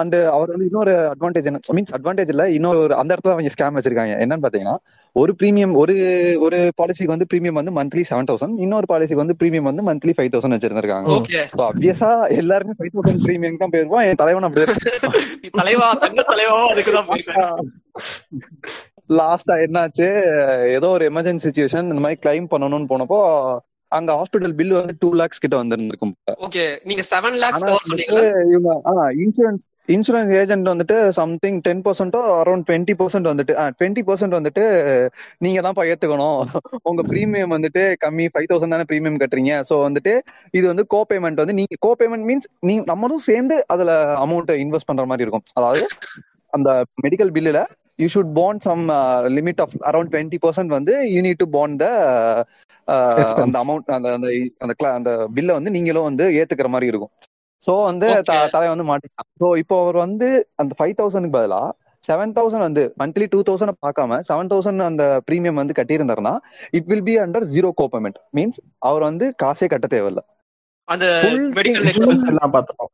அண்ட் 0.00 0.16
அவர் 0.36 0.52
வந்து 0.54 0.68
இன்னொரு 0.70 0.94
அட்வான்டேஜ் 1.12 1.48
என்ன 1.50 1.60
மீன்ஸ் 1.78 1.94
அட்வான்டேஜ் 1.98 2.32
இல்ல 2.34 2.44
இன்னொரு 2.58 2.94
அந்த 3.02 3.10
இடத்துல 3.14 3.34
அவங்க 3.36 3.52
ஸ்கேம் 3.56 3.78
வச்சிருக்காங்க. 3.78 4.14
என்னன்னு 4.24 4.44
பாத்தீங்கன்னா 4.46 4.76
ஒரு 5.16 5.34
பிரீமியம் 5.40 5.74
ஒரு 5.82 5.94
ஒரு 6.46 6.58
பாலிசிக்கு 6.80 7.14
வந்து 7.14 7.28
பிரீமியம் 7.32 7.58
வந்து 7.60 7.74
மந்த்லி 7.78 8.04
செவன் 8.10 8.28
தௌசண்ட் 8.30 8.58
இன்னொரு 8.66 8.88
பாலிசிக்கு 8.92 9.22
வந்து 9.24 9.38
பிரீமியம் 9.42 9.68
வந்து 9.70 9.84
மந்த்லி 9.90 10.14
ஃபைவ் 10.18 10.32
தௌசண்ட் 10.34 10.56
வச்சிருந்திருக்காங்க. 10.56 11.08
ஓகே 11.18 11.40
ஸோ 11.54 11.62
ஆப்வியஸா 11.70 12.10
எல்லாருமே 12.40 12.76
ஃபைவ் 12.80 12.92
தௌசண்ட் 12.96 13.24
பிரீமியம் 13.26 13.62
தான் 13.62 13.74
போயிருப்போம் 13.74 14.04
என் 14.08 14.20
தலைவன் 14.24 14.48
அப்படி 14.48 14.64
தலைவா 15.60 15.88
தங்க 16.04 16.20
தலைவா 16.32 16.58
போயிருக்கேன். 17.10 17.56
லாஸ்டா 19.10 19.54
என்னாச்சு? 19.66 20.08
ஏதோ 20.76 20.88
ஒரு 20.96 21.04
எமர்ஜென்சி 21.12 21.46
சுச்சுவேஷன் 21.46 21.88
இந்த 21.92 22.02
மாதிரி 22.04 22.20
கிளைம் 22.26 22.52
பண்ணணும்னு 22.52 22.92
போனப்போ 22.92 23.18
அங்க 23.92 24.12
ஹாஸ்பிட்டல் 24.18 24.54
பில் 24.58 24.72
வந்து 24.76 24.94
டூ 25.02 25.08
லேக்ஸ் 25.18 25.40
கிட்ட 25.42 25.56
வந்திருந்திருக்கும். 25.60 26.12
ஓகே 26.46 26.64
நீங்க 26.88 27.02
செவன் 27.10 27.36
லேக்ஸ் 27.42 27.62
இவங்க 28.52 28.70
இன்சூரன்ஸ் 29.24 29.64
இன்சூரன்ஸ் 29.94 30.32
ஏஜென்ட் 30.40 30.70
வந்துட்டு 30.72 30.96
சம்திங் 31.18 31.58
டென் 31.66 31.84
பர்சன்டோ 31.86 32.20
அரௌண்ட் 32.40 32.66
டுவெண்ட்டி 32.70 32.96
பர்சன்ட் 33.00 33.30
வந்துட்டு 33.32 33.54
டுவெண்ட்டி 33.78 34.04
பர்சன்ட் 34.08 34.36
வந்துட்டு 34.38 34.64
நீங்க 35.46 35.60
தான் 35.66 35.78
ஏத்துக்கணும் 35.92 36.40
உங்க 36.90 37.04
பிரீமியம் 37.12 37.54
வந்துட்டு 37.56 37.84
கம்மி 38.04 38.26
ஃபைவ் 38.34 38.50
தௌசண்ட் 38.52 38.76
தானே 38.76 38.88
பிரீமியம் 38.92 39.22
கட்டுறீங்க. 39.22 39.54
சோ 39.70 39.76
வந்துட்டு 39.86 40.14
இது 40.58 40.66
வந்து 40.72 40.86
கோ 40.96 41.02
பேமெண்ட் 41.12 41.42
வந்து 41.44 41.58
நீங்க 41.60 41.80
கோ 41.86 41.92
பேமெண்ட் 42.02 42.28
மீன்ஸ் 42.30 42.50
நீ 42.70 42.76
நம்மளும் 42.92 43.26
சேர்ந்து 43.30 43.58
அதுல 43.74 43.92
அமௌண்ட் 44.26 44.54
இன்வெஸ்ட் 44.66 44.90
பண்ற 44.92 45.06
மாதிரி 45.12 45.26
இருக்கும். 45.26 45.46
அதாவது 45.58 45.84
அந்த 46.52 46.70
medical 47.06 47.34
பில்லுல 47.38 47.60
you 47.98 48.06
should 48.14 48.32
bond 48.32 48.60
some 48.60 48.82
limit 49.36 49.60
of 49.60 49.74
around 49.80 50.10
twenty 50.12 50.38
percent 50.42 50.66
வந்து 50.66 51.12
you 51.12 51.20
need 51.22 51.38
to 51.38 51.48
bond 51.50 51.78
the. 51.78 51.86
அந்த 53.36 53.56
அமௌண்ட் 53.64 53.90
அந்த 53.90 54.12
அந்த 54.12 54.28
அந்த 54.58 54.74
cla- 54.82 54.92
அந்த 54.92 55.28
பில்லை 55.34 55.54
வந்து 55.54 55.70
நீங்களும் 55.70 56.02
வந்து 56.02 56.24
ஏத்துக்கிற 56.30 56.68
மாதிரி 56.68 56.86
இருக்கும். 56.86 57.12
சோ 57.62 57.84
வந்து 57.84 58.08
த- 58.22 58.34
Okay. 58.34 58.50
தலைவன் 58.50 58.76
வந்து 58.76 58.88
மாட்டிட்டான் 58.90 59.28
சோ 59.40 59.58
இப்போ 59.58 59.80
அவர் 59.80 59.96
வந்து 59.96 60.28
அந்த 60.54 60.74
ஃபைவ் 60.78 60.94
தௌசண்ட்க்கு 60.98 61.36
பதிலா 61.36 61.60
செவன் 62.04 62.32
தௌசண்ட் 62.32 62.66
வந்து 62.68 62.94
மந்த்லி 62.98 63.26
டூ 63.30 63.42
தௌசண்ட் 63.42 63.72
பார்க்காம 63.86 64.18
செவன் 64.28 64.50
தௌசண்ட் 64.50 64.82
அந்த 64.82 65.04
பிரீமியம் 65.30 65.54
வந்து 65.54 65.76
கட்டியிருந்தாருன்னா 65.78 66.34
it 66.70 66.86
will 66.86 67.02
be 67.02 67.18
under 67.18 67.46
zero 67.54 67.70
co 67.74 67.88
payment 67.92 68.18
means 68.36 68.58
அவர் 68.78 69.02
வந்து 69.02 69.34
காசே 69.42 69.66
கட்ட 69.66 69.86
தேவையில்ல. 69.86 70.22
அந்த 70.88 71.06
எக்ஸ்பென்ஸ் 71.22 72.26
எல்லாம் 72.26 72.52
பார்த்துட்டோம் 72.52 72.92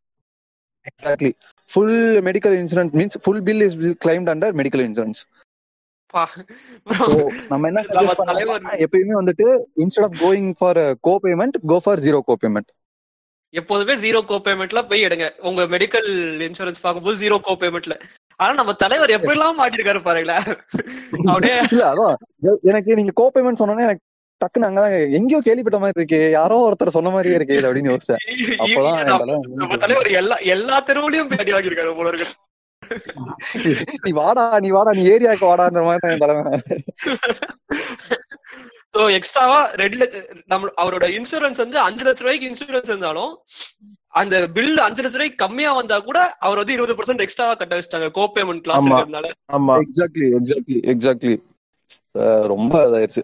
exactly 0.86 1.32
full 1.72 1.96
medical 2.28 2.56
insurance 2.58 2.94
means 2.98 3.18
full 3.22 3.42
bill 3.42 3.64
is 3.66 3.76
claimed 4.04 4.30
under 4.32 4.54
medical 4.60 4.84
insurance 4.86 5.22
நம்ம 7.50 7.68
என்ன 7.68 7.82
எப்பயுமே 8.84 9.14
வந்துட்டு 9.18 9.46
instead 9.82 10.06
of 10.08 10.16
going 10.22 10.50
for 10.58 10.80
co 11.00 11.14
payment 11.24 11.56
go 11.66 11.78
for 11.84 12.02
zero 12.06 12.20
co 12.22 12.36
payment 12.42 12.70
எப்போதுமே 13.54 13.94
ஜீரோ 14.02 14.20
கோ 14.24 14.36
பேமெண்ட்ல 14.44 14.80
போய் 14.90 15.04
எடுங்க. 15.06 15.26
உங்க 15.40 15.62
மெடிக்கல் 15.72 16.06
இன்சூரன்ஸ் 16.46 16.82
பார்க்கும்போது 16.84 17.16
ஜீரோ 17.22 17.36
கோ 17.40 17.54
பேமெண்ட்ல 17.62 17.94
ஆனா 18.40 18.52
நம்ம 18.52 18.72
தலைவர் 18.82 19.14
எப்படி 19.16 19.34
எல்லாம் 19.34 19.58
மாட்டிருக்காரு 19.58 20.00
பாருங்களேன். 20.02 20.46
அப்படியே 21.32 21.56
இல்ல 21.66 21.82
அதான். 21.90 22.16
எனக்கு 22.70 22.96
நீங்க 22.98 23.12
கோ 23.20 23.26
பேமெண்ட் 23.34 23.60
சொன்னோன்னே 23.60 23.86
எனக்கு 23.88 24.04
டக்குன்னு 24.42 24.68
அங்கதான் 24.68 24.94
எங்கேயோ 25.12 25.40
கேள்விப்பட்ட 25.40 25.78
மாதிரி 25.78 26.00
இருக்கு. 26.00 26.30
யாரோ 26.30 26.56
ஒருத்தர் 26.64 26.88
சொன்ன 26.90 27.10
மாதிரியே 27.10 27.34
இருக்கு 27.34 27.56
இது 27.56 27.68
அப்படின்னு 27.70 27.92
யோசிச்சேன். 27.92 28.22
அப்பதான் 28.62 29.78
தலைவர் 29.78 30.10
எல்லா 30.14 30.36
எல்லா 30.54 30.84
தெருவுலயும் 30.84 31.30
பேடி 31.32 31.52
வாங்கியிருக்காரு 31.52 31.96
போல 31.96 32.08
இருக்கு. 32.08 32.28
நீ 34.02 34.10
வாடா 34.12 34.58
நீ 34.58 34.68
வாடா 34.68 34.90
நீ 34.90 35.02
ஏரியாக்கு 35.08 35.44
வாடான்ற 35.44 35.82
மாதிரி 35.84 36.00
தான் 36.00 36.12
என் 36.12 36.18
தலைவன் 36.18 36.62
சோ 38.94 39.10
எக்ஸ்ட்ராவா 39.12 39.58
ரெண்டு 39.72 39.96
லட்ச- 39.98 40.22
நம்ம 40.46 40.70
அவரோட 40.76 41.04
இன்சூரன்ஸ் 41.10 41.56
வந்து 41.56 41.78
அஞ்சு 41.78 42.04
லட்ச 42.04 42.18
ரூபாய்க்கு 42.18 42.48
இன்சூரன்ஸ் 42.48 42.90
இருந்தாலும் 42.90 43.32
அந்த 44.14 44.48
பில் 44.48 44.78
அஞ்சு 44.78 45.02
லட்ச 45.02 45.12
ரூபாய்க்கு 45.12 45.36
கம்மியா 45.36 45.72
வந்தா 45.72 45.98
கூட 46.00 46.18
அவர் 46.38 46.56
வந்து 46.56 46.72
இருபது 46.72 46.96
பர்சன்ட் 46.96 47.20
எக்ஸ்ட்ராவா 47.20 47.54
கட்ட 47.54 47.78
வச்சிட்டாங்க. 47.78 48.10
கோ 48.10 48.24
பேமெண்ட் 48.34 48.60
கிளாஸ் 48.60 48.84
ஆமா. 48.84 48.90
இருக்கிறதுனால. 48.90 49.30
ஆமா. 49.52 49.76
எக்ஸாக்ட்லி 49.84 50.28
எக்ஸாக்ட்லி 50.38 50.78
எக்ஸாக்ட்லி 50.92 51.34
ரொம்ப 52.46 52.74
இதாயிருச்சு. 52.86 53.22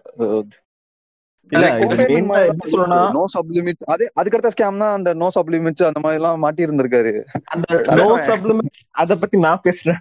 நோ 3.15 3.23
சப்லிமிட் 3.33 3.81
அதே 3.85 4.05
அதுக்கடுத்த 4.19 4.51
ஸ்கேம் 4.55 4.81
தான் 4.83 4.95
அந்த 4.97 5.13
நோ 5.13 5.27
சப்லிமிட்ஸ் 5.37 5.87
அந்த 5.87 6.01
மாதிரி 6.03 6.19
எல்லாம் 6.21 6.39
மாட்டி 6.39 6.65
இருந்திருக்காரு 6.67 7.13
அந்த 7.53 7.67
நோ. 7.99 8.07
சப்ளிமெண்ட்ஸ் 8.29 8.83
அத 9.01 9.17
பத்தி 9.17 9.37
நான் 9.39 9.65
பேசுறேன். 9.67 9.99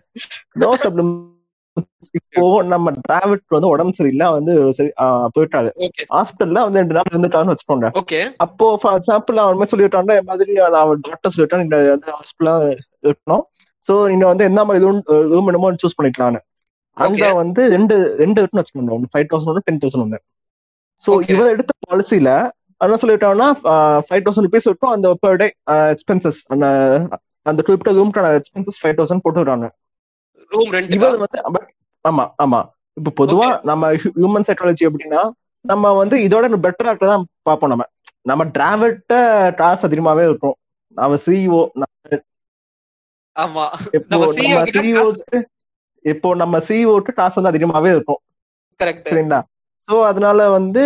நோ 0.56 0.70
இப்போ 2.18 2.42
நம்ம 2.70 2.90
டிராவல் 3.04 3.42
வந்து 3.48 3.70
உடம்பு 3.72 3.96
சரியில்லை 3.98 4.26
வந்து 4.36 4.52
சரி 4.78 4.90
ஆஹ் 5.02 5.28
போயிட்டாரு. 5.34 5.68
ஹாஸ்பிட்டல்ல 6.14 6.62
வந்து 6.66 6.80
ரெண்டு 6.80 6.96
நாள் 6.96 7.14
வந்துட்டான்னு 7.16 7.52
வச்சுக்கோங்க. 7.52 7.88
ஓகே 8.00 8.20
அப்போ 8.38 8.66
ஃபார் 8.82 8.96
எக்ஸாம்பிள் 8.98 9.42
அவன் 9.44 9.70
சொல்லிட்டான் 9.72 10.04
இந்த 10.06 10.26
மாதிரி 10.30 10.52
நான் 10.58 11.02
டாக்டர் 11.08 11.34
சொல்லிட்டான் 11.36 11.64
இந்த 11.66 11.78
வந்து 11.90 12.10
ஹாஸ்பிட்டல் 12.16 12.64
இருக்கணும். 13.04 13.44
சோ 13.84 13.94
நீங்க 14.12 14.26
வந்து 14.26 14.44
என்ன 14.44 14.64
மாதிரி 14.64 14.84
ரூம் 14.86 15.02
ரூம் 15.32 15.48
என்னமோ 15.50 15.70
சூஸ் 15.84 15.98
பண்ணிக்கலாம்னு. 15.98 16.40
அங்க. 16.96 17.24
வந்து 17.40 17.62
ரெண்டு 17.74 17.94
ரெண்டு 18.22 18.40
இருக்குன்னு 18.40 18.62
வச்சுக்கோங்க 18.62 18.94
ஒன்று 18.96 19.12
ஃபைவ் 19.12 19.28
தௌசண்ட் 19.30 19.50
ஒன்று 19.52 19.66
டென் 19.66 19.80
தௌசண்ட் 19.82 20.04
ஒன்று 20.06 20.20
Okay. 21.04 21.32
இவன் 21.32 21.50
எடுத்த 21.54 21.72
பாலிசியில 21.86 22.30
என்ன 22.80 22.96
சொல்லிட்டான்னா 23.02 23.46
ஃபைவ் 24.06 24.22
தௌசண்ட் 24.24 24.46
ருபீஸ் 24.46 24.68
விட்டோம் 24.68 24.94
அந்த 24.96 25.08
பெர் 25.22 25.38
டே 25.42 25.46
எக்ஸ்பென்சஸ் 25.94 26.40
அந்த 26.54 26.66
அந்த 27.46 27.60
குறிப்பிட்ட 27.66 27.92
ரூம்க்கான 27.98 28.32
எக்ஸ்பென்சஸ் 28.38 28.80
ஃபைவ் 28.82 28.96
தௌசண்ட் 28.98 29.22
போட்டு 29.24 29.40
விடுறாங்க 29.42 29.68
ரூம் 30.52 30.72
ரெண்ட் 30.74 30.94
இவர் 30.96 31.18
வந்து 31.24 31.38
ஆமா 32.04 32.24
ஆமா. 32.44 32.60
இப்ப 32.96 33.12
பொதுவா 33.20 33.48
நம்ம 33.70 33.90
ஹியூமன் 34.04 34.46
சைக்காலஜி 34.48 34.86
எப்படின்னா 34.88 35.22
நம்ம 35.64 35.92
வந்து 35.92 36.16
இதோட 36.26 36.58
பெட்டரா 36.66 36.92
தான் 37.04 37.24
பார்ப்போம் 37.42 37.72
நம்ம. 37.72 37.84
நம்ம 38.22 38.44
டிராவல்ட்ட 38.56 39.14
டாஸ் 39.60 39.86
அதிகமாவே 39.88 40.24
இருக்கும். 40.30 40.56
நம்ம 40.96 41.18
சிஇஓ 41.26 41.60
ஆமா. 43.36 43.64
இப்போ 43.96 44.08
நம்ம 44.14 44.26
சிஇஓ 44.72 45.04
இப்போ 46.04 46.28
நம்ம 46.34 46.58
சிஇஓட்டு 46.68 47.12
டாஸ் 47.18 47.38
வந்து 47.38 47.52
அதிகமாவே 47.52 47.90
இருக்கும். 47.96 48.20
கரெக்ட் 48.80 49.08
சரிங்களா? 49.10 49.40
சோ 49.88 49.96
அதனால 50.10 50.48
வந்து 50.56 50.82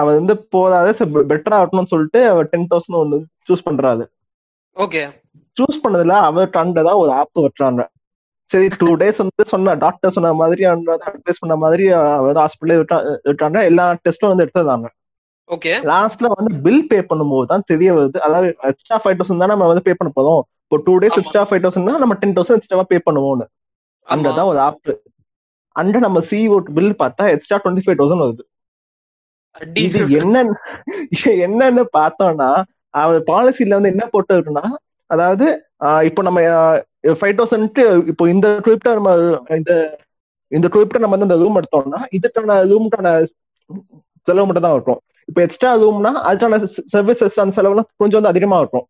அவர் 0.00 0.18
வந்து 0.20 0.34
போதாத. 0.54 0.88
பெட்டரா 1.30 1.58
இருக்கணும்னு 1.60 1.92
சொல்லிட்டு 1.92 2.20
அவர் 2.32 2.50
டென் 2.52 2.68
தௌசண்ட் 2.72 3.00
ஒன்று 3.00 3.18
சூஸ் 3.48 3.66
பண்றாரு. 3.68 4.04
ஓகே 4.84 5.02
சூஸ் 5.56 5.82
பண்ணதுல 5.84 6.14
அவர் 6.28 6.54
தான் 6.56 7.00
ஒரு 7.02 7.12
ஆப் 7.20 7.44
வச்சாங்க. 7.46 7.82
சரி 8.50 8.66
டூ 8.80 8.90
டேஸ் 9.00 9.20
வந்து 9.22 9.44
சொன்ன 9.52 9.74
டாக்டர் 9.84 10.14
சொன்ன 10.16 10.32
மாதிரி 10.40 10.62
அட்வைஸ் 10.70 11.40
பண்ண 11.42 11.54
மாதிரி 11.64 11.84
அவர் 12.18 12.40
ஹாஸ்பிட்டலே 12.42 12.76
விட்டாங்க. 13.30 13.58
எல்லா 13.70 13.84
டெஸ்ட்டும் 14.04 14.32
வந்து 14.32 14.44
எடுத்ததாங்க 14.46 14.88
ஓகே 15.54 15.72
லாஸ்ட்ல 15.90 16.26
வந்து 16.38 16.52
பில் 16.64 16.86
பே 16.90 16.98
பண்ணும்போது 17.08 17.46
தான் 17.52 17.64
தெரிய 17.70 17.88
வருது. 17.96 18.18
அதாவது 18.26 18.48
எக்ஸ்ட்ரா 18.70 18.98
ஃபைவ் 19.02 19.16
தௌசண்ட் 19.18 19.42
தான் 19.44 19.52
நம்ம 19.54 19.66
வந்து 19.70 19.84
பே 19.88 19.94
பண்ண 20.00 20.10
போதும் 20.18 20.42
இப்போ 20.64 20.76
two 20.86 20.94
days. 21.02 21.18
Extra 21.20 21.42
five 21.48 21.62
thousand 21.64 22.04
நம்ம 22.04 22.16
டென் 22.22 22.36
தௌசண்ட் 22.36 22.58
எக்ஸ்ட்ரா 22.60 22.86
பே 22.92 23.00
பண்ணுவோம்னு. 23.08 23.46
அங்கதான் 24.14 24.50
ஒரு 24.52 24.60
ஆப் 24.68 24.92
அண்ட 25.76 25.98
நம்ம 26.06 26.20
சிஓ 26.30 26.56
பில் 26.76 26.94
பார்த்தா 27.02 27.24
எக்ஸ்ட்ரா 27.34 27.58
டுவெண்ட்டி 27.62 27.84
ஃபைவ் 27.84 27.98
தௌசண்ட் 28.00 28.24
வருது 28.26 28.44
இது 29.84 29.98
என்னன்னு 30.20 30.54
என்னன்னு 31.44 31.82
பார்த்தோம்னா 31.98 32.50
அவர் 32.94 33.20
பாலிசில 33.30 33.76
வந்து 33.78 33.92
என்ன 33.94 34.04
போட்டு 34.12 34.34
இருக்குன்னா 34.36 34.64
அதாவது 35.10 35.46
இப்போ 36.08 36.20
நம்ம 36.28 36.40
ஃபைவ் 37.20 37.36
தௌசண்ட் 37.40 37.80
இப்போ 38.12 38.24
இந்த 38.34 38.46
குறிப்பிட்ட 38.64 38.94
நம்ம 38.98 39.10
இந்த 39.60 39.72
இந்த 40.52 40.66
குறிப்பிட்ட 40.74 41.02
நம்ம 41.02 41.16
வந்து 41.16 41.28
இந்த 41.28 41.38
ரூம் 41.42 41.58
எடுத்தோம்னா 41.60 42.00
இதுக்கான 42.16 42.56
ரூமுக்கான 42.72 43.08
செலவு 44.26 44.46
மட்டும் 44.48 44.66
தான் 44.66 44.76
இருக்கும். 44.76 45.00
இப்போ 45.28 45.40
எக்ஸ்ட்ரா 45.46 45.70
ரூம்னா 45.82 46.12
அதுக்கான 46.28 46.58
சர்வீசஸ் 46.92 47.40
அந்த 47.42 47.54
செலவுலாம் 47.58 47.88
கொஞ்சம் 48.02 48.18
வந்து 48.18 48.32
அதிகமா 48.32 48.56
இருக்கும். 48.62 48.86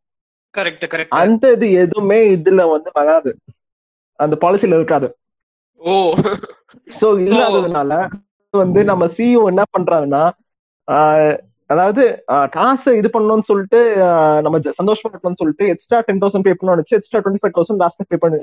கரெக்ட் 0.55 0.85
கரெக்ட் 0.93 1.15
அந்த 1.21 1.45
இது 1.57 1.69
எதுவுமே 1.85 2.19
இதுல 2.37 2.65
வந்து 2.75 2.91
வராது. 2.99 3.31
அந்த 4.19 4.35
பாலிசில 4.43 4.79
இருக்காது. 4.81 5.09
ஓ. 5.81 5.95
சோ 6.99 7.07
இல்லாததுனால 7.25 7.93
வந்து 8.55 8.81
நம்ம 8.85 9.05
சிஇஓ 9.15 9.43
என்ன 9.49 9.63
பண்றாங்கன்னா 9.75 10.25
அதாவது 11.71 12.03
காசை 12.53 12.97
இது 12.97 13.09
பண்ணணும்னு 13.09 13.47
சொல்லிட்டு 13.47 13.79
நம்ம 14.43 14.57
சந்தோஷமா 14.79 15.11
இருக்கணும்னு 15.11 15.41
சொல்லிட்டு 15.43 15.67
எக்ஸ்ட்ரா 15.69 16.01
டென் 16.01 16.21
தௌசண்ட் 16.23 16.47
பே 16.47 16.53
பண்ணணும் 16.53 16.77
நினைச்சு 16.77 16.97
extra 16.97 17.21
twenty 17.21 17.43
five 17.43 17.57
thousand 17.57 17.83
last 17.83 18.03
pay 18.09 18.17
பண்ணு 18.17 18.41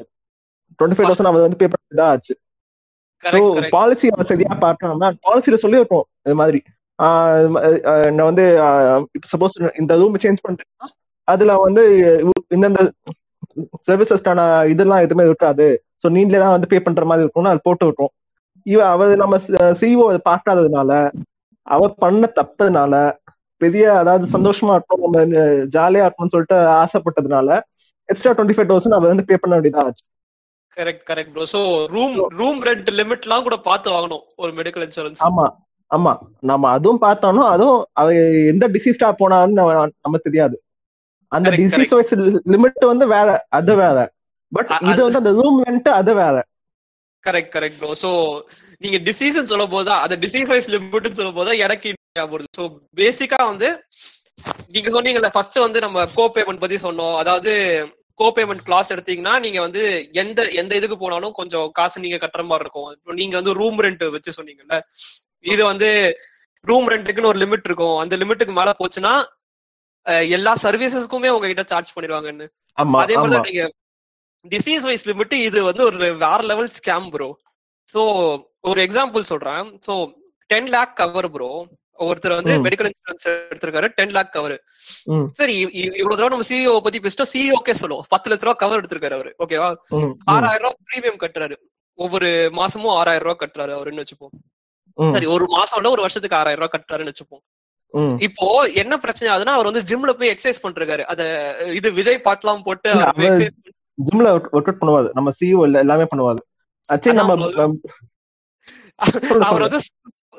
டுவெண்ட்டி 0.79 0.97
ஃபைவ் 0.97 1.09
தௌசண்ட் 1.09 1.29
அவர் 1.31 1.45
வந்து 1.45 1.59
பே 1.61 1.67
பண்ணதா 1.67 2.05
ஆச்சு. 2.07 2.33
ஸோ 3.23 3.39
பாலிசி 3.71 4.07
சரியா 4.29 4.53
பார்க்கணும்னா 4.61 5.09
பாலிசியில 5.25 5.57
இது 6.25 6.35
மாதிரி. 6.35 6.59
ஆஹ் 7.00 7.35
இது 7.38 7.50
மா- 7.50 7.61
ஆஹ் 7.91 8.09
நான் 8.11 8.29
வந்து 8.29 8.45
சப்போஸ் 9.31 9.53
இந்த 9.79 9.93
ரூம் 9.97 10.17
சேஞ்ச் 10.23 10.41
பண்றேன்னா 10.43 10.88
அதுல 11.27 11.53
வந்து 11.59 11.83
இந்தந்த 12.50 12.81
சர்வீசஸ்க்கான 13.88 14.41
இதெல்லாம் 14.69 15.03
எதுவுமே 15.03 15.25
இருக்காது. 15.25 15.67
ஸோ 16.01 16.09
நீங்களே 16.09 16.39
தான் 16.39 16.51
வந்து 16.51 16.67
பே 16.67 16.79
பண்ற 16.79 17.05
மாதிரி 17.05 17.23
இருக்கும்னு 17.23 17.53
அது 17.53 17.61
போட்டு 17.63 17.85
விட்டோம் 17.85 18.11
இவ 18.65 18.80
அவர் 18.89 19.12
நம்ம 19.15 19.36
சிஓ 19.80 20.06
அதை 20.08 20.22
பார்க்காததுனால 20.30 20.91
அவ 21.68 21.88
பண்ண 21.98 22.30
தப்பதுனால 22.36 22.94
பெரிய 23.62 23.86
அதாவது 23.98 24.25
சந்தோஷமா 24.36 24.75
இருக்கணும் 24.75 25.03
நம்ம 25.08 25.25
ஜாலியா 25.74 26.06
இருக்கணும்னு 26.06 26.34
சொல்லிட்டு 26.34 26.58
ஆசைப்பட்டதுனால 26.80 27.50
எக்ஸ்ட்ரா 28.10 28.32
டுவெண்ட்டி 28.32 28.56
ஃபைவ் 28.56 28.70
தௌசண்ட் 28.72 28.98
அவர் 28.98 29.12
வந்து 29.12 29.25
பே 29.25 29.36
பண்ண 29.36 29.53
வேண்டியதா 29.56 29.84
ஆச்சு. 29.84 30.03
Correct 30.77 31.03
correct 31.10 31.34
bro 31.34 31.46
so 31.53 31.62
room 31.88 32.15
room 32.36 32.60
rent 32.63 32.89
லிமிட்லாம் 33.00 33.44
கூட 33.44 33.56
பார்த்து 33.62 33.89
வாங்கணும் 33.91 34.24
ஒரு 34.38 34.51
மெடிக்கல் 34.53 34.86
இன்சூரன்ஸ் 34.88 35.22
ஆமா 35.27 35.46
ஆமா. 35.91 36.12
நம்ம 36.41 36.70
அதுவும் 36.70 37.00
பார்த்தாலும் 37.00 37.48
அதுவும் 37.48 37.82
அவ 37.94 38.12
எந்த 38.48 38.65
டிசீஸ்டா 38.68 39.08
போனான்னு 39.20 39.58
நம்ம- 40.03 40.22
தெரியாது. 40.25 40.56
அந்த 41.32 41.50
டிசீஸ் 41.60 41.94
வைஸ் 41.96 42.13
லிமிட் 42.53 42.86
வந்து 42.86 43.06
வேற 43.08 43.27
அது 43.51 43.74
வேற. 43.75 43.98
பட் 44.51 44.72
இது 44.89 45.01
வந்து 45.03 45.20
அந்த 45.20 45.32
ரூம் 45.38 45.60
ரெண்ட் 45.63 45.89
அது 46.00 46.13
வேற. 46.15 46.36
கரெக்ட் 47.23 47.53
கரெக்ட் 47.55 47.79
ப்ரோ 47.81 47.91
சோ 48.03 48.11
நீங்க 48.83 48.97
டிசீஸ் 49.09 49.39
சொல்லும் 49.51 49.73
போதா 49.75 49.95
அந்த 50.05 50.15
டிசீஸ் 50.25 50.51
வைஸ் 50.53 50.69
லிமிட்னு 50.75 51.19
சொல்லும் 51.19 51.39
போதா 51.39 51.53
எனக்கு 51.65 51.89
ஞாபகம் 51.93 52.33
வருது 52.35 52.51
சோ 52.59 52.65
பேசிக்கா 53.01 53.39
வந்து 53.51 53.69
நீங்க 54.75 54.89
சொன்னீங்கல்ல 54.95 55.29
ஃபர்ஸ்ட் 55.33 55.57
வந்து 55.65 55.79
நம்ம 55.85 56.05
கோ 56.17 56.23
பேமெண்ட் 56.35 56.61
பத்தி 56.63 56.77
சொன்னோம். 56.85 57.15
அதாவது 57.21 57.51
கோ 58.19 58.27
பேமெண்ட் 58.37 58.63
கிளாஸ் 58.67 58.91
எடுத்தீங்கன்னா 58.93 59.33
நீங்க 59.45 59.59
வந்து 59.65 59.83
எந்த 60.21 60.41
எந்த 60.61 60.71
இதுக்கு 60.79 60.97
போனாலும் 61.03 61.33
கொஞ்சம் 61.39 61.67
காசு 61.77 62.03
நீங்க 62.05 62.17
கட்டுற 62.23 62.43
மாதிரி 62.49 62.65
இருக்கும். 62.65 62.89
நீங்க 63.21 63.35
வந்து 63.39 63.53
ரூம் 63.59 63.79
ரெண்ட் 63.85 64.03
வச்சு 64.15 64.37
சொன்னீங்கல்ல 64.39 64.77
இது 65.53 65.61
வந்து 65.71 65.89
ரூம் 66.65 66.89
ரெண்ட்டுக்குன்னு 66.93 67.31
ஒரு 67.33 67.39
லிமிட் 67.43 67.67
இருக்கும். 67.69 67.97
அந்த 68.01 68.15
லிமிட்டுக்கு 68.21 68.55
மேல 68.59 68.73
போச்சுன்னா 68.81 69.13
எல்லா 70.35 70.51
சர்வீசஸ்க்குமே 70.65 71.31
உங்ககிட்ட 71.35 71.63
சார்ஜ் 71.71 71.93
பண்ணிடுவாங்கன்னு. 71.95 72.47
அதே 73.03 73.15
மாதிரி 73.21 73.41
நீங்க 73.49 73.63
டிசீஸ் 74.45 74.86
வைஸ் 74.89 75.07
லிமிட் 75.10 75.33
இது 75.48 75.60
வந்து 75.69 75.83
ஒரு 75.89 75.98
வேற 76.25 76.39
லெவல் 76.51 76.71
ஸ்கேம் 76.79 77.07
ப்ரோ 77.13 77.29
சோ 77.93 78.01
ஒரு 78.69 78.79
எக்ஸாம்பிள் 78.86 79.29
சொல்றேன். 79.31 79.67
So 79.86 79.93
ten 80.50 80.69
lakh 80.75 80.98
cover 81.01 81.27
bro 81.36 81.50
ஒருத்தர் 82.07 82.36
வந்து. 82.38 82.53
மெடிக்கல் 82.65 82.89
இன்சூரன்ஸ் 82.89 83.27
எடுத்திருக்காரு. 83.51 83.88
டென் 83.98 84.13
லேக் 84.17 84.31
கவர் 84.36 84.55
சரி 85.39 85.55
இவ்வளவு 86.00 86.17
தடவை 86.17 86.31
நம்ம 86.33 86.48
சிஇஓ 86.51 86.74
பத்தி 86.86 87.00
பேசிட்டோம். 87.03 87.31
சிஇஓக்கே 87.33 87.75
சொல்லுவோம். 87.81 88.07
பத்து 88.13 88.29
லட்ச 88.31 88.48
ரூபா 88.48 88.55
கவர் 88.63 88.79
எடுத்திருக்காரு 88.81 89.17
அவரு. 89.19 89.31
ஓகேவா 89.43 89.69
ஆறாயிரம் 90.36 90.65
ரூபாய் 90.65 90.79
பிரீமியம் 90.89 91.21
கட்டுறாரு. 91.24 91.57
ஒவ்வொரு 92.00 92.29
மாசமும் 92.60 92.95
ஆறாயிரம் 93.00 93.27
ரூபாய் 93.27 93.41
கட்டுறாரு 93.43 93.74
அவருன்னு 93.77 94.03
வச்சுப்போம். 94.03 94.33
சரி 94.98 95.27
ஒரு 95.36 95.45
மாசம் 95.55 95.79
இல்ல 95.79 95.95
ஒரு 95.95 96.05
வருஷத்துக்கு 96.05 96.39
ஆறாயிரம் 96.39 96.63
ரூபாய் 96.63 96.75
கட்டுறாருன்னு 96.75 97.13
வச்சுப்போம். 97.13 97.43
இப்போ 98.25 98.45
என்ன 98.81 98.93
பிரச்சனை 99.03 99.29
ஆகுதுன்னா 99.31 99.55
அவர் 99.57 99.69
வந்து 99.69 99.83
ஜிம்ல 99.89 100.12
போய் 100.19 100.31
எக்ஸசைஸ் 100.33 100.63
பண்றாரு 100.65 101.03
அத 101.13 101.21
இது 101.79 101.88
விஜய் 101.98 102.25
பாட்லாம் 102.27 102.63
போட்டு 102.67 102.89
ஜிம்ல 104.08 104.29
ஒர்க் 104.36 104.51
அவுட் 104.55 104.81
பண்ணுவாரு. 104.81 105.10
நம்ம 105.13 105.31
சிஇஓ 105.39 105.62
இல்ல 105.67 105.84
எல்லாமே 105.86 106.05
பண்ணுவாரு. 106.15 106.41
ஆக்சுவலி 106.89 107.20
நம்ம 107.20 107.34
அவர். 109.50 109.65
வந்து 109.65 109.79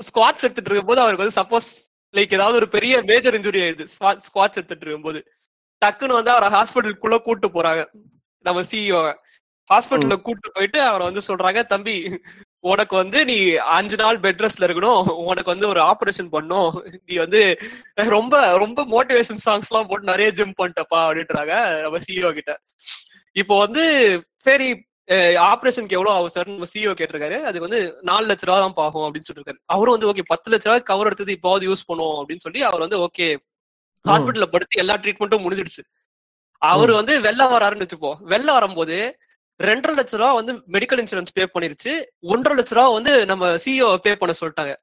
ஸ்குவாட்ஸ் 0.08 0.44
எடுத்துட்டு 0.46 0.70
இருக்கும்போது 0.70 1.00
அவருக்கு 1.00 1.24
வந்து 1.24 1.38
சப்போஸ் 1.40 1.68
லைக் 2.16 2.36
ஏதாவது 2.38 2.56
ஒரு 2.56 2.68
பெரிய 2.68 3.02
மேஜர் 3.10 3.36
இன்ஜுரி 3.40 3.60
ஆயிடுது. 3.66 3.86
ஸ்குவாட்ஸ் 4.26 4.58
எடுத்துட்டு 4.60 4.86
இருக்கும்போது. 4.86 5.20
டக்குன்னு 5.82 6.18
வந்து 6.18 6.30
அவரை 6.30 6.48
ஹாஸ்பிட்டலுக்குள்ள 6.56 7.18
கூட்டு 7.18 7.48
போறாங்க. 7.48 7.82
நம்ம 8.46 8.62
சிஇஓ 8.70 9.00
ஹாஸ்பிட்டல்ல 9.72 10.16
கூட்டு 10.26 10.48
போயிட்டு 10.52 10.78
அவரை 10.82 11.04
வந்து 11.08 11.22
சொல்றாங்க 11.28 11.60
தம்பி 11.66 11.94
உனக்கு 12.70 12.94
வந்து 12.96 13.18
நீ 13.24 13.36
அஞ்சு 13.76 13.96
நாள் 13.96 14.18
பெட் 14.24 14.42
ரெஸ்ட்ல 14.44 14.66
இருக்கணும். 14.66 15.08
உனக்கு 15.30 15.50
வந்து 15.50 15.68
ஒரு 15.68 15.80
ஆபரேஷன் 15.82 16.28
பண்ணும். 16.30 16.68
நீ 17.06 17.16
வந்து 17.16 17.42
ரொம்ப 17.94 18.42
ரொம்ப 18.64 18.84
மோட்டிவேஷன் 18.94 19.42
சாங்ஸ் 19.46 19.70
எல்லாம் 19.70 19.88
போட்டு 19.88 20.10
நிறைய 20.12 20.30
ஜிம் 20.32 20.58
பண்ணிட்டப்பா 20.58 21.00
அப்படின்றாங்க 21.06 21.54
நம்ம 21.82 21.98
சிஇஓ 22.06 22.32
கிட்ட. 22.32 22.54
இப்போ 23.32 23.58
வந்து 23.58 23.84
சரி 24.36 24.68
ஆபரேஷனுக்கு 25.50 25.96
எவ்வளவு 25.96 26.16
ஆகும் 26.16 26.32
சார்? 26.34 26.48
நம்ம 26.48 26.66
சிஇஓ 26.72 26.92
கேட்டிருக்காரு. 26.98 27.38
அதுக்கு 27.48 27.68
வந்து 27.68 27.80
நாலு 28.02 28.26
லட்ச 28.26 28.44
ரூபா 28.48 28.58
தான் 28.60 28.74
ஆகும் 28.86 29.06
அப்படின்னு 29.06 29.28
சொல்லிருக்காரு. 29.28 29.58
அவரும் 29.66 29.94
வந்து 29.96 30.08
ஓகே 30.10 30.24
பத்து 30.28 30.50
லட்ச 30.52 30.64
ரூபாய் 30.64 30.88
கவர் 30.90 31.06
எடுத்தது 31.06 31.32
இப்போது 31.32 31.66
யூஸ் 31.68 31.88
பண்ணுவோம் 31.88 32.18
அப்படின்னு 32.20 32.44
சொல்லி 32.46 32.62
அவர் 32.62 32.80
வந்து 32.80 32.98
ஓகே 33.06 33.26
ஹாஸ்பிட்டல்ல 34.04 34.46
படுத்து 34.54 34.80
எல்லா 34.82 34.94
ட்ரீட்மெண்ட்டும் 35.02 35.44
முடிஞ்சிடுச்சு. 35.46 35.82
அவர் 36.58 36.92
வந்து 36.92 37.20
வெளில 37.20 37.42
வராருன்னு 37.52 37.86
வச்சுப்போம். 37.86 38.18
வெளில 38.32 38.50
வரும்போது 38.58 38.96
ரெண்டரை 39.60 39.94
லட்ச 39.98 40.16
ரூபா 40.16 40.32
வந்து 40.32 40.52
மெடிக்கல் 40.74 41.00
இன்சூரன்ஸ் 41.02 41.34
பே 41.34 41.44
பண்ணிருச்சு. 41.54 41.92
ஒன்றரை 42.20 42.54
லட்ச 42.58 42.74
ரூபா 42.78 42.88
வந்து 42.88 43.26
நம்ம 43.26 43.50
சிஇஓ 43.64 43.96
பே 44.06 44.12
பண்ண 44.16 44.34
சொல்லிட்டாங்க. 44.40 44.74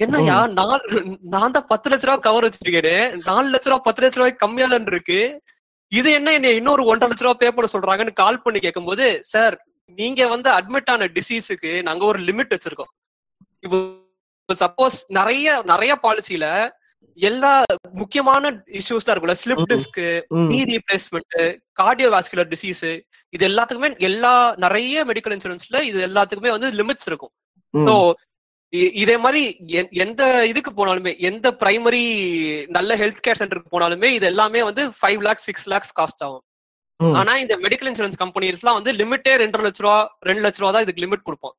என்னய்யா 0.00 0.38
நாலு 0.60 1.02
நான் 1.34 1.54
தான் 1.56 1.68
பத்து 1.68 1.90
லட்ச 1.90 2.06
ரூபா 2.08 2.16
கவர் 2.26 2.46
வச்சிருக்கேன். 2.46 3.22
நாலு 3.28 3.46
லட்ச 3.54 3.68
ரூபா 3.70 3.78
பத்து 3.78 4.02
லட்ச 4.02 4.18
ரூபாய்க்கு 4.20 4.44
கம்மியா 4.46 4.66
இருக்கு. 4.92 5.20
இது 5.96 6.08
என்ன 6.18 6.28
என்ன 6.32 6.52
இன்னொரு 6.58 6.82
ஒன்றரை 6.90 7.08
லட்ச 7.10 7.24
ரூபா 7.24 7.38
பே 7.40 7.48
பண்ண 7.50 7.68
சொல்றாங்கன்னு 7.72 8.14
கால் 8.16 8.42
பண்ணி 8.44 8.60
கேட்கும்போது 8.60 9.04
சார் 9.30 9.54
நீங்க 9.98 10.22
வந்து 10.32 10.48
அட்மிட் 10.54 10.90
ஆன 10.92 11.08
டிசீஸுக்கு 11.16 11.72
நாங்க 11.86 12.04
ஒரு 12.06 12.20
லிமிட் 12.28 12.54
வச்சிருக்கோம் 12.54 12.92
இப்போ 13.64 13.78
சப்போஸ் 14.48 14.96
நிறைய 15.16 15.44
நிறைய 15.70 15.92
பாலிசில 16.02 16.46
எல்லா 17.18 17.50
முக்கியமான 18.00 18.42
இஷ்யூஸ் 18.78 19.04
தான் 19.04 19.14
இருக்கும்ல 19.14 19.36
slip. 19.40 19.62
Disc 19.72 20.00
knee 20.48 20.58
replacement 20.70 21.36
cardiovascular 21.80 22.50
disease 22.50 22.82
இது 23.32 23.42
எல்லாத்துக்குமே 23.48 23.90
எல்லா 24.08 24.32
நிறைய 24.64 25.04
மெடிக்கல் 25.10 25.34
இன்சூரன்ஸ்ல 25.36 25.80
இது 25.84 26.00
எல்லாத்துக்குமே 26.08 26.52
வந்து 26.56 26.70
லிமிட்ஸ் 26.80 27.08
இருக்கும் 27.10 27.32
ம். 27.74 27.86
இதே 29.02 29.16
மாதிரி 29.24 29.42
எந்த 30.04 30.22
இதுக்கு 30.50 30.70
போனாலுமே 30.78 31.12
எந்த 31.28 31.46
பிரைமரி 31.60 32.04
நல்ல 32.76 32.96
ஹெல்த் 33.02 33.22
கேர் 33.26 33.38
சென்டருக்கு 33.40 33.74
போனாலுமே 33.74 34.08
இது 34.16 34.26
எல்லாமே 34.32 34.62
வந்து 34.68 34.84
five 34.98 35.20
lakhs 35.26 35.46
six 35.48 35.68
lakhs 35.72 35.94
cost 35.98 36.24
ஆகும். 36.26 36.44
ஆனா 37.20 37.32
இந்த 37.42 37.54
மெடிக்கல் 37.64 37.88
இன்சூரன்ஸ் 37.90 38.20
கம்பெனிஸ்லாம் 38.22 38.78
வந்து 38.78 38.92
லிமிட்டே 39.00 39.34
ரெண்டரை 39.42 39.64
லட்ச 39.66 39.84
ரூபா 39.86 39.98
ரெண்டு 40.28 40.44
லட்ச 40.46 40.60
ரூபா 40.62 40.72
தான் 40.76 40.84
இதுக்கு 40.86 41.04
லிமிட் 41.04 41.26
கொடுப்போம். 41.28 41.54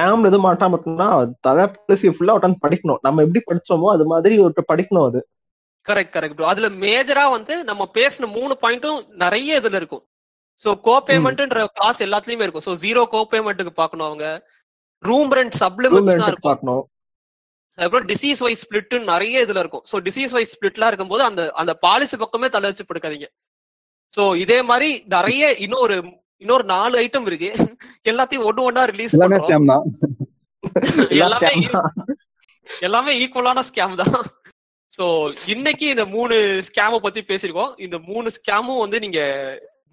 ஸ்கேம்ல 0.00 0.30
எதுவும் 0.30 0.46
மாட்டாம 0.48 0.74
இருக்குன்னா 0.76 1.08
தலை 1.46 1.64
பாலிசி 1.74 2.08
ஃபுல்லா 2.14 2.36
உட்காந்து 2.38 2.64
படிக்கணும். 2.64 3.00
நம்ம 3.06 3.22
எப்படி 3.26 3.42
படிச்சோமோ 3.48 3.90
அது 3.96 4.04
மாதிரி 4.12 4.34
ஒரு 4.44 4.64
படிக்கணும் 4.72 5.06
அது. 5.08 5.20
கரெக்ட் 5.86 6.14
கரெக்ட் 6.16 6.36
ப்ரோ 6.38 6.48
அதுல 6.52 6.68
மேஜரா 6.84 7.26
வந்து 7.36 7.54
நம்ம 7.68 7.82
பேசின 7.98 8.28
மூணு 8.38 8.54
பாயிண்ட்டும் 8.64 8.98
நிறைய 9.24 9.60
இதுல 9.60 9.78
இருக்கும். 9.80 10.04
சோ 10.64 10.70
கோ 10.86 10.94
பேமெண்ட்ன்ற 11.08 11.60
காசு 11.80 12.00
எல்லாத்துலயுமே 12.06 12.44
இருக்கும். 12.46 12.66
சோ 12.66 12.74
ஜீரோ 12.84 13.02
கோ 13.14 13.20
பேமெண்ட்டுக்கு 13.32 13.72
பாக்கணும் 13.80 14.08
அவங்க. 14.08 14.26
ரூம் 15.08 15.32
ரெண்ட் 15.38 15.56
சப்ளிமெண்ட்ஸ்லாம் 15.62 16.30
இருக்கும். 16.32 16.48
பார்க்கணும். 16.50 16.82
அதுக்கப்புறம் 17.78 18.08
டிசீஸ் 18.12 18.40
வைஸ் 18.44 18.62
ஸ்பிளிட் 18.64 18.94
நிறைய 19.12 19.44
இதுல 19.44 19.62
இருக்கும். 19.64 19.84
சோ 19.90 19.98
டிசீஸ் 20.08 20.34
வைஸ் 20.36 20.52
ஸ்பிளிட்லாம் 20.56 20.90
இருக்கும்போது 20.92 21.22
அந்த 21.28 21.42
அந்த 21.62 21.72
பாலிசி 21.86 22.16
பக்கமே 22.22 22.48
தலை 22.56 22.68
வச்சு 22.70 22.88
படுக்காதீங்க. 22.88 23.28
சோ 24.16 24.22
இதே 24.44 24.58
மாதிரி 24.70 24.90
நிறைய 25.16 25.52
இன்னொரு 25.66 25.96
இன்னொரு 26.42 26.64
நாலு 26.74 26.94
ஐட்டம் 27.04 27.26
இருக்கு. 27.30 27.50
எல்லாத்தையும் 28.10 28.46
ஒண்ணு 28.50 28.66
ஒண்ணா 28.68 28.84
ரிலீஸ் 28.92 29.18
தான் 29.22 29.34
எல்லாம். 31.24 31.44
எல்லாமே 32.86 33.12
ஈக்குவலான 33.22 33.62
ஸ்கேம் 33.68 33.94
தான். 34.02 34.16
சோ 34.96 35.04
இன்னைக்கு 35.52 35.86
இந்த 35.94 36.04
மூணு 36.14 36.36
ஸ்கேம 36.68 36.98
பத்தி 37.04 37.20
பேசிருக்கோம் 37.30 37.72
இந்த 37.84 37.96
மூணு 38.08 38.28
ஸ்கேமும் 38.36 38.82
வந்து 38.84 38.98
நீங்க 39.04 39.20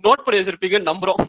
நோட் 0.03 0.23
பண்ணி 0.25 0.39
வச்சிருப்பீங்கன்னு 0.39 0.91
நம்புறோம். 0.91 1.21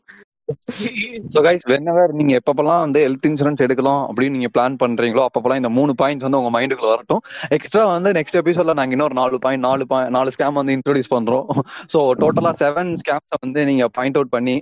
ஸோ 1.34 1.38
கைஸ் 1.46 1.64
வென்னவர் 1.70 2.12
நீங்க 2.18 2.32
எப்பப்பெல்லாம் 2.40 2.82
வந்து 2.84 3.00
ஹெல்த் 3.06 3.26
இன்சூரன்ஸ் 3.28 3.62
எடுக்கலாம் 3.66 4.02
அப்படின்னு 4.08 4.36
நீங்க 4.36 4.50
பிளான் 4.56 4.78
பண்றீங்களோ 4.82 5.22
அப்பப்பெல்லாம் 5.26 5.60
இந்த 5.62 5.70
மூணு 5.78 5.92
பாயிண்ட்ஸ் 6.00 6.26
வந்து 6.26 6.40
உங்க 6.40 6.50
மைண்டுக்குள்ள 6.56 6.90
வரட்டும். 6.94 7.22
எக்ஸ்ட்ரா 7.56 7.84
வந்து 7.86 8.12
நெக்ஸ்ட் 8.18 8.38
எபிசோட்ல 8.42 8.74
நாங்க 8.80 8.96
இன்னொரு 8.96 9.16
நாலு 9.20 9.38
பாயிண்ட் 9.44 9.64
நாலு 9.68 9.86
பாயிண்ட் 9.86 10.16
நாலு 10.18 10.34
ஸ்கேம் 10.36 10.60
வந்து 10.60 10.76
இன்ட்ரோடியூஸ் 10.78 11.12
பண்றோம். 11.16 11.46
ஸோ 11.94 12.00
டோட்டலா 12.22 12.52
செவன் 12.62 12.92
ஸ்கேம்ஸ் 13.02 13.40
வந்து 13.44 13.62
நீங்க 13.70 13.86
பாயிண்ட் 13.98 14.18
அவுட் 14.20 14.34
பண்ணி 14.36 14.56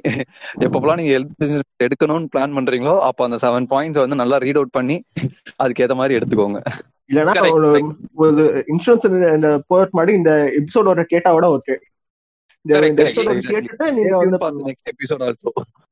எப்பப்பெல்லாம் 0.66 1.00
நீங்க 1.02 1.12
ஹெல்த் 1.16 1.34
இன்சூரன்ஸ் 1.38 1.86
எடுக்கணும்னு 1.86 2.30
பிளான் 2.34 2.56
பண்றீங்களோ 2.58 2.96
அப்போ 3.00 3.24
அந்த 3.24 3.38
செவன் 3.46 3.68
பாயிண்ட்ஸ் 3.74 4.04
வந்து 4.04 4.20
நல்லா 4.22 4.38
ரீட் 4.46 4.60
அவுட் 4.62 4.76
பண்ணி 4.78 4.98
அதுக்கேத்த 5.64 5.96
மாதிரி 6.02 6.16
எடுத்துக்கோங்க. 6.18 6.60
இல்லைன்னா 7.10 7.34
ஒரு 7.56 7.68
இன்சூரன்ஸ் 8.72 9.06
இந்த 9.36 9.50
போறதுக்கு 9.68 9.94
முன்னாடி 9.96 10.14
இந்த 10.14 10.32
எபிசோடோட 10.60 11.04
கேட்டாவோட 11.12 11.46
ஓகே 11.56 11.76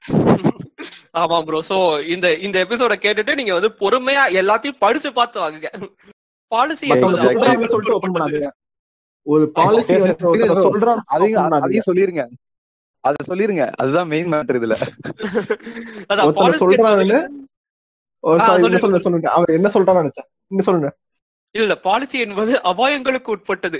ஆமா 1.14 1.36
ப்ரோ 1.44 1.60
சோ 1.68 1.76
இந்த 2.06 2.34
இந்த 2.36 2.56
எபிசோட 2.64 2.94
கேட்டுட்டு 2.96 3.34
நீங்க 3.34 3.52
வந்து 3.54 3.70
பொறுமையா 3.80 4.22
எல்லாத்தையும் 4.40 4.78
படிச்சு 4.78 5.12
பார்த்து 5.12 5.40
வாங்குங்க. 5.40 5.68
பாலிசி. 6.52 6.86
ஒரு 9.26 9.44
பாலிசி. 9.52 9.94
சொல்றான் 10.66 11.00
அதையும் 11.06 11.40
அதையும் 11.58 11.86
சொல்லிருங்க. 11.86 12.24
அத 13.04 13.16
சொல்லிருங்க. 13.26 13.64
அதுதான் 13.76 14.08
மெயின் 14.08 14.32
மேட்டர் 14.32 14.56
இதுல. 14.56 14.76
என்ன 18.68 18.98
சொல்லுங்க 18.98 19.28
அவர் 19.30 19.50
என்ன 19.50 19.68
சொல்றான்னு 19.68 20.02
நினைச்சேன்? 20.02 20.28
நீங்க 20.48 20.62
சொல்லுங்க. 20.62 20.88
இல்ல 21.54 21.74
பாலிசி 21.78 22.18
என்பது 22.20 22.52
அபாயங்களுக்கு 22.62 23.28
உட்பட்டது. 23.28 23.78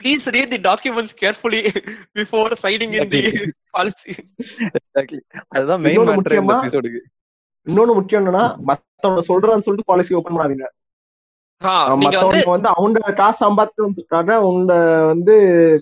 Please 0.00 0.24
read 0.26 0.50
the 0.50 0.58
documents 0.60 1.16
carefully 1.20 1.60
before 2.14 2.52
signing 2.62 2.94
in 2.96 3.08
the 3.08 3.22
policy 3.70 4.12
Exactly. 4.78 5.20
அதுதான் 5.48 5.80
மெயின் 5.80 5.98
இன்னொன்னு 5.98 6.10
மேட்டர் 6.10 6.34
இந்த 6.34 6.42
முக்கியமா- 6.42 6.58
எபிசோடுக்கு 6.62 7.00
இன்னொன்னு 7.66 7.94
முக்கியம் 7.94 8.24
என்னன்னா 8.24 8.44
மத்தவங்க 8.62 9.20
சொல்றான்னு 9.22 9.64
சொல்லிட்டு 9.64 9.84
பாலிசி 9.84 10.14
ஓபன் 10.14 10.36
பண்ணாதீங்க. 10.36 10.66
நீங்க 11.94 12.16
வந்து 12.18 12.36
மத்தவங்க 12.36 12.50
வந்து 12.50 12.68
அவங்க 12.68 13.12
காசு 13.12 13.38
சம்பாதிக்கிறதுக்காக 13.44 14.30
அவங்க 14.40 14.72
வந்து 15.06 15.34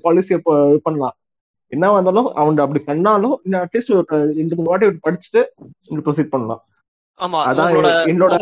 பாலிசியை 0.04 0.38
பண்ணலாம். 0.82 1.16
என்ன 1.72 1.90
வந்தாலும் 1.90 2.34
அவங்க 2.34 2.62
அப்படி 2.62 2.84
பண்ணாலும் 2.84 3.40
அட்லீஸ்ட் 3.60 3.94
ஒரு 3.94 4.04
ரெண்டு 4.32 4.56
மூணு 4.56 4.68
வாட்டி 4.68 4.86
படிச்சுட்டு 5.06 5.40
ப்ரொசீட் 6.04 6.32
பண்ணலாம். 6.34 6.62
ஆமா 7.20 7.40
அதான் 7.48 7.72
என்னோட 8.06 8.36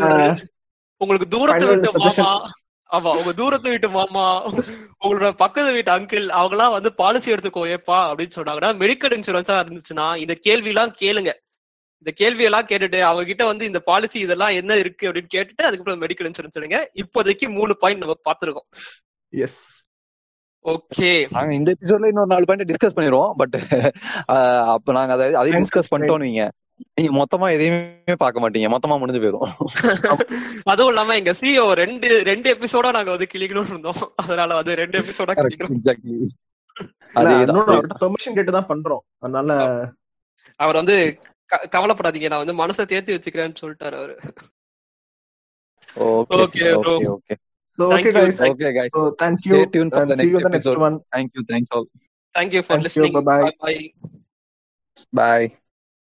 உங்களுக்கு 1.00 1.28
தூரத்து 1.28 1.66
வீட்டு. 1.68 1.90
மாமா. 1.98 2.32
ஆமா 2.90 3.10
உங்க 3.16 3.32
தூரத்து 3.32 3.68
வீட்டு 3.70 3.88
மாமா. 3.90 4.24
உங்களோட 5.02 5.28
பக்கத்து 5.36 5.70
வீட்டு 5.72 5.90
அங்கிள் 5.90 6.26
அவங்க 6.38 6.54
எல்லாம் 6.56 6.74
வந்து 6.74 6.90
பாலிசி 6.94 7.32
எடுத்துக்கோ 7.32 7.62
ஏப்பா 7.74 7.98
அப்படின்னு 8.08 8.36
சொன்னாங்கன்னா 8.36 8.70
மெடிக்கல் 8.82 9.14
இன்சூரன்ஸா 9.16 9.56
இருந்துச்சுன்னா 9.62 10.06
இந்த 10.16 10.34
கேள்வி 10.46 10.70
எல்லாம் 10.72 10.92
கேளுங்க. 11.00 11.30
இந்த 12.06 12.12
கேள்வி 12.20 12.44
எல்லாம் 12.44 12.68
கேட்டுட்டு 12.70 13.00
அவங்க 13.00 13.24
கிட்ட 13.24 13.42
வந்து 13.44 13.64
இந்த 13.64 13.80
பாலிசி 13.80 14.18
இதெல்லாம் 14.20 14.54
என்ன 14.60 14.76
இருக்கு 14.76 15.08
அப்படின்னு 15.08 15.32
கேட்டுட்டு 15.34 15.66
அதுக்கப்புறம் 15.66 16.02
மெடிக்கல் 16.02 16.28
இன்சூரன்ஸ் 16.30 16.58
எடுங்க. 16.60 16.78
இப்போதைக்கு 17.02 17.48
மூணு 17.58 17.74
பாயிண்ட் 17.76 18.02
நம்ம 18.04 18.16
பாத்துருக்கோம் 18.28 18.68
எஸ் 19.32 19.60
ஓகே 20.64 21.12
நாங்க 21.30 21.52
இந்த 21.54 21.70
எபிசோட்ல 21.76 22.08
இன்னொரு 22.08 22.32
நாலு 22.34 22.46
பாயிண்ட் 22.48 22.70
டிஸ்கஸ் 22.70 22.96
பண்ணிடுவோம் 22.96 23.32
பட் 23.36 23.56
அப்ப 24.74 24.92
நாங்க 24.92 25.12
அதை 25.12 25.26
அதையும் 25.40 25.64
டிஸ்கஸ் 25.64 25.92
பண்ணிட்டோம் 25.94 26.24
நீங்க 26.26 26.42
நீங்க 26.94 27.24
மொத்தமா 27.24 27.52
எதையுமே 27.52 28.02
பார்க்க 28.16 28.50
மாட்டீங்க. 28.50 28.76
மொத்தமா 28.76 28.98
முடிஞ்சு 28.98 29.20
போயிரும். 29.20 29.66
அதுவும் 30.62 30.92
இல்லாம 30.92 31.14
எங்க 31.14 31.30
சிஓ 31.30 31.72
ரெண்டு 31.72 32.22
ரெண்டு 32.22 32.54
எபிசோடா 32.54 32.90
நாங்க 32.90 33.10
வந்து 33.10 33.28
கிளிக்கணும்னு 33.32 33.68
இருந்தோம். 33.68 34.12
அதனால 34.16 34.54
வந்து 34.54 34.74
ரெண்டு 34.74 35.00
எபிசோடா 35.00 35.32
கிளிக்கணும் 35.34 35.76
எக்ஸாக்ட்லி 35.80 36.26
பெர்மிஷன் 38.00 38.34
கேட்டு 38.34 38.52
தான் 38.52 38.66
பண்றோம். 38.66 38.98
அதனால 39.18 39.82
அவர் 40.56 40.74
வந்து 40.74 41.18
க- 41.46 41.68
கவலைப்படாதீங்க. 41.70 42.28
நான் 42.28 42.46
வந்து 42.46 42.66
மனசை 42.66 42.86
தேர்த்தி 42.86 43.14
வச்சுக்கிறேன்னு 43.14 43.54
சொல்லிட்டாரு 43.60 43.96
அவரு. 43.96 44.18
Okay. 45.96 46.86
Okay 46.94 47.34
so 47.76 47.92
Thank 47.92 47.94
okay 47.94 48.06
you. 48.06 48.14
guys. 48.14 48.52
Okay 48.52 48.70
guys. 48.72 48.86
So 48.86 49.14
thank 49.22 49.34
you. 49.48 49.52
Stay 49.52 49.64
tuned 49.72 49.90
for 49.90 50.00
and 50.00 50.10
the 50.10 50.14
see 50.14 50.28
you 50.28 50.28
in 50.28 50.34
next 50.34 50.52
the 50.52 50.58
next 50.58 50.74
episode. 50.74 50.78
one. 50.78 51.02
Thank 51.16 51.28
you. 51.34 51.52
Thanks 51.52 51.76
all. 51.76 51.84
Thank you 52.38 52.60
for 52.60 52.78
Thank 52.78 52.82
you. 52.82 52.86
Listening 52.94 53.22
Bye-bye. 53.22 53.50
Bye 53.58 53.94
bye. 55.16 55.60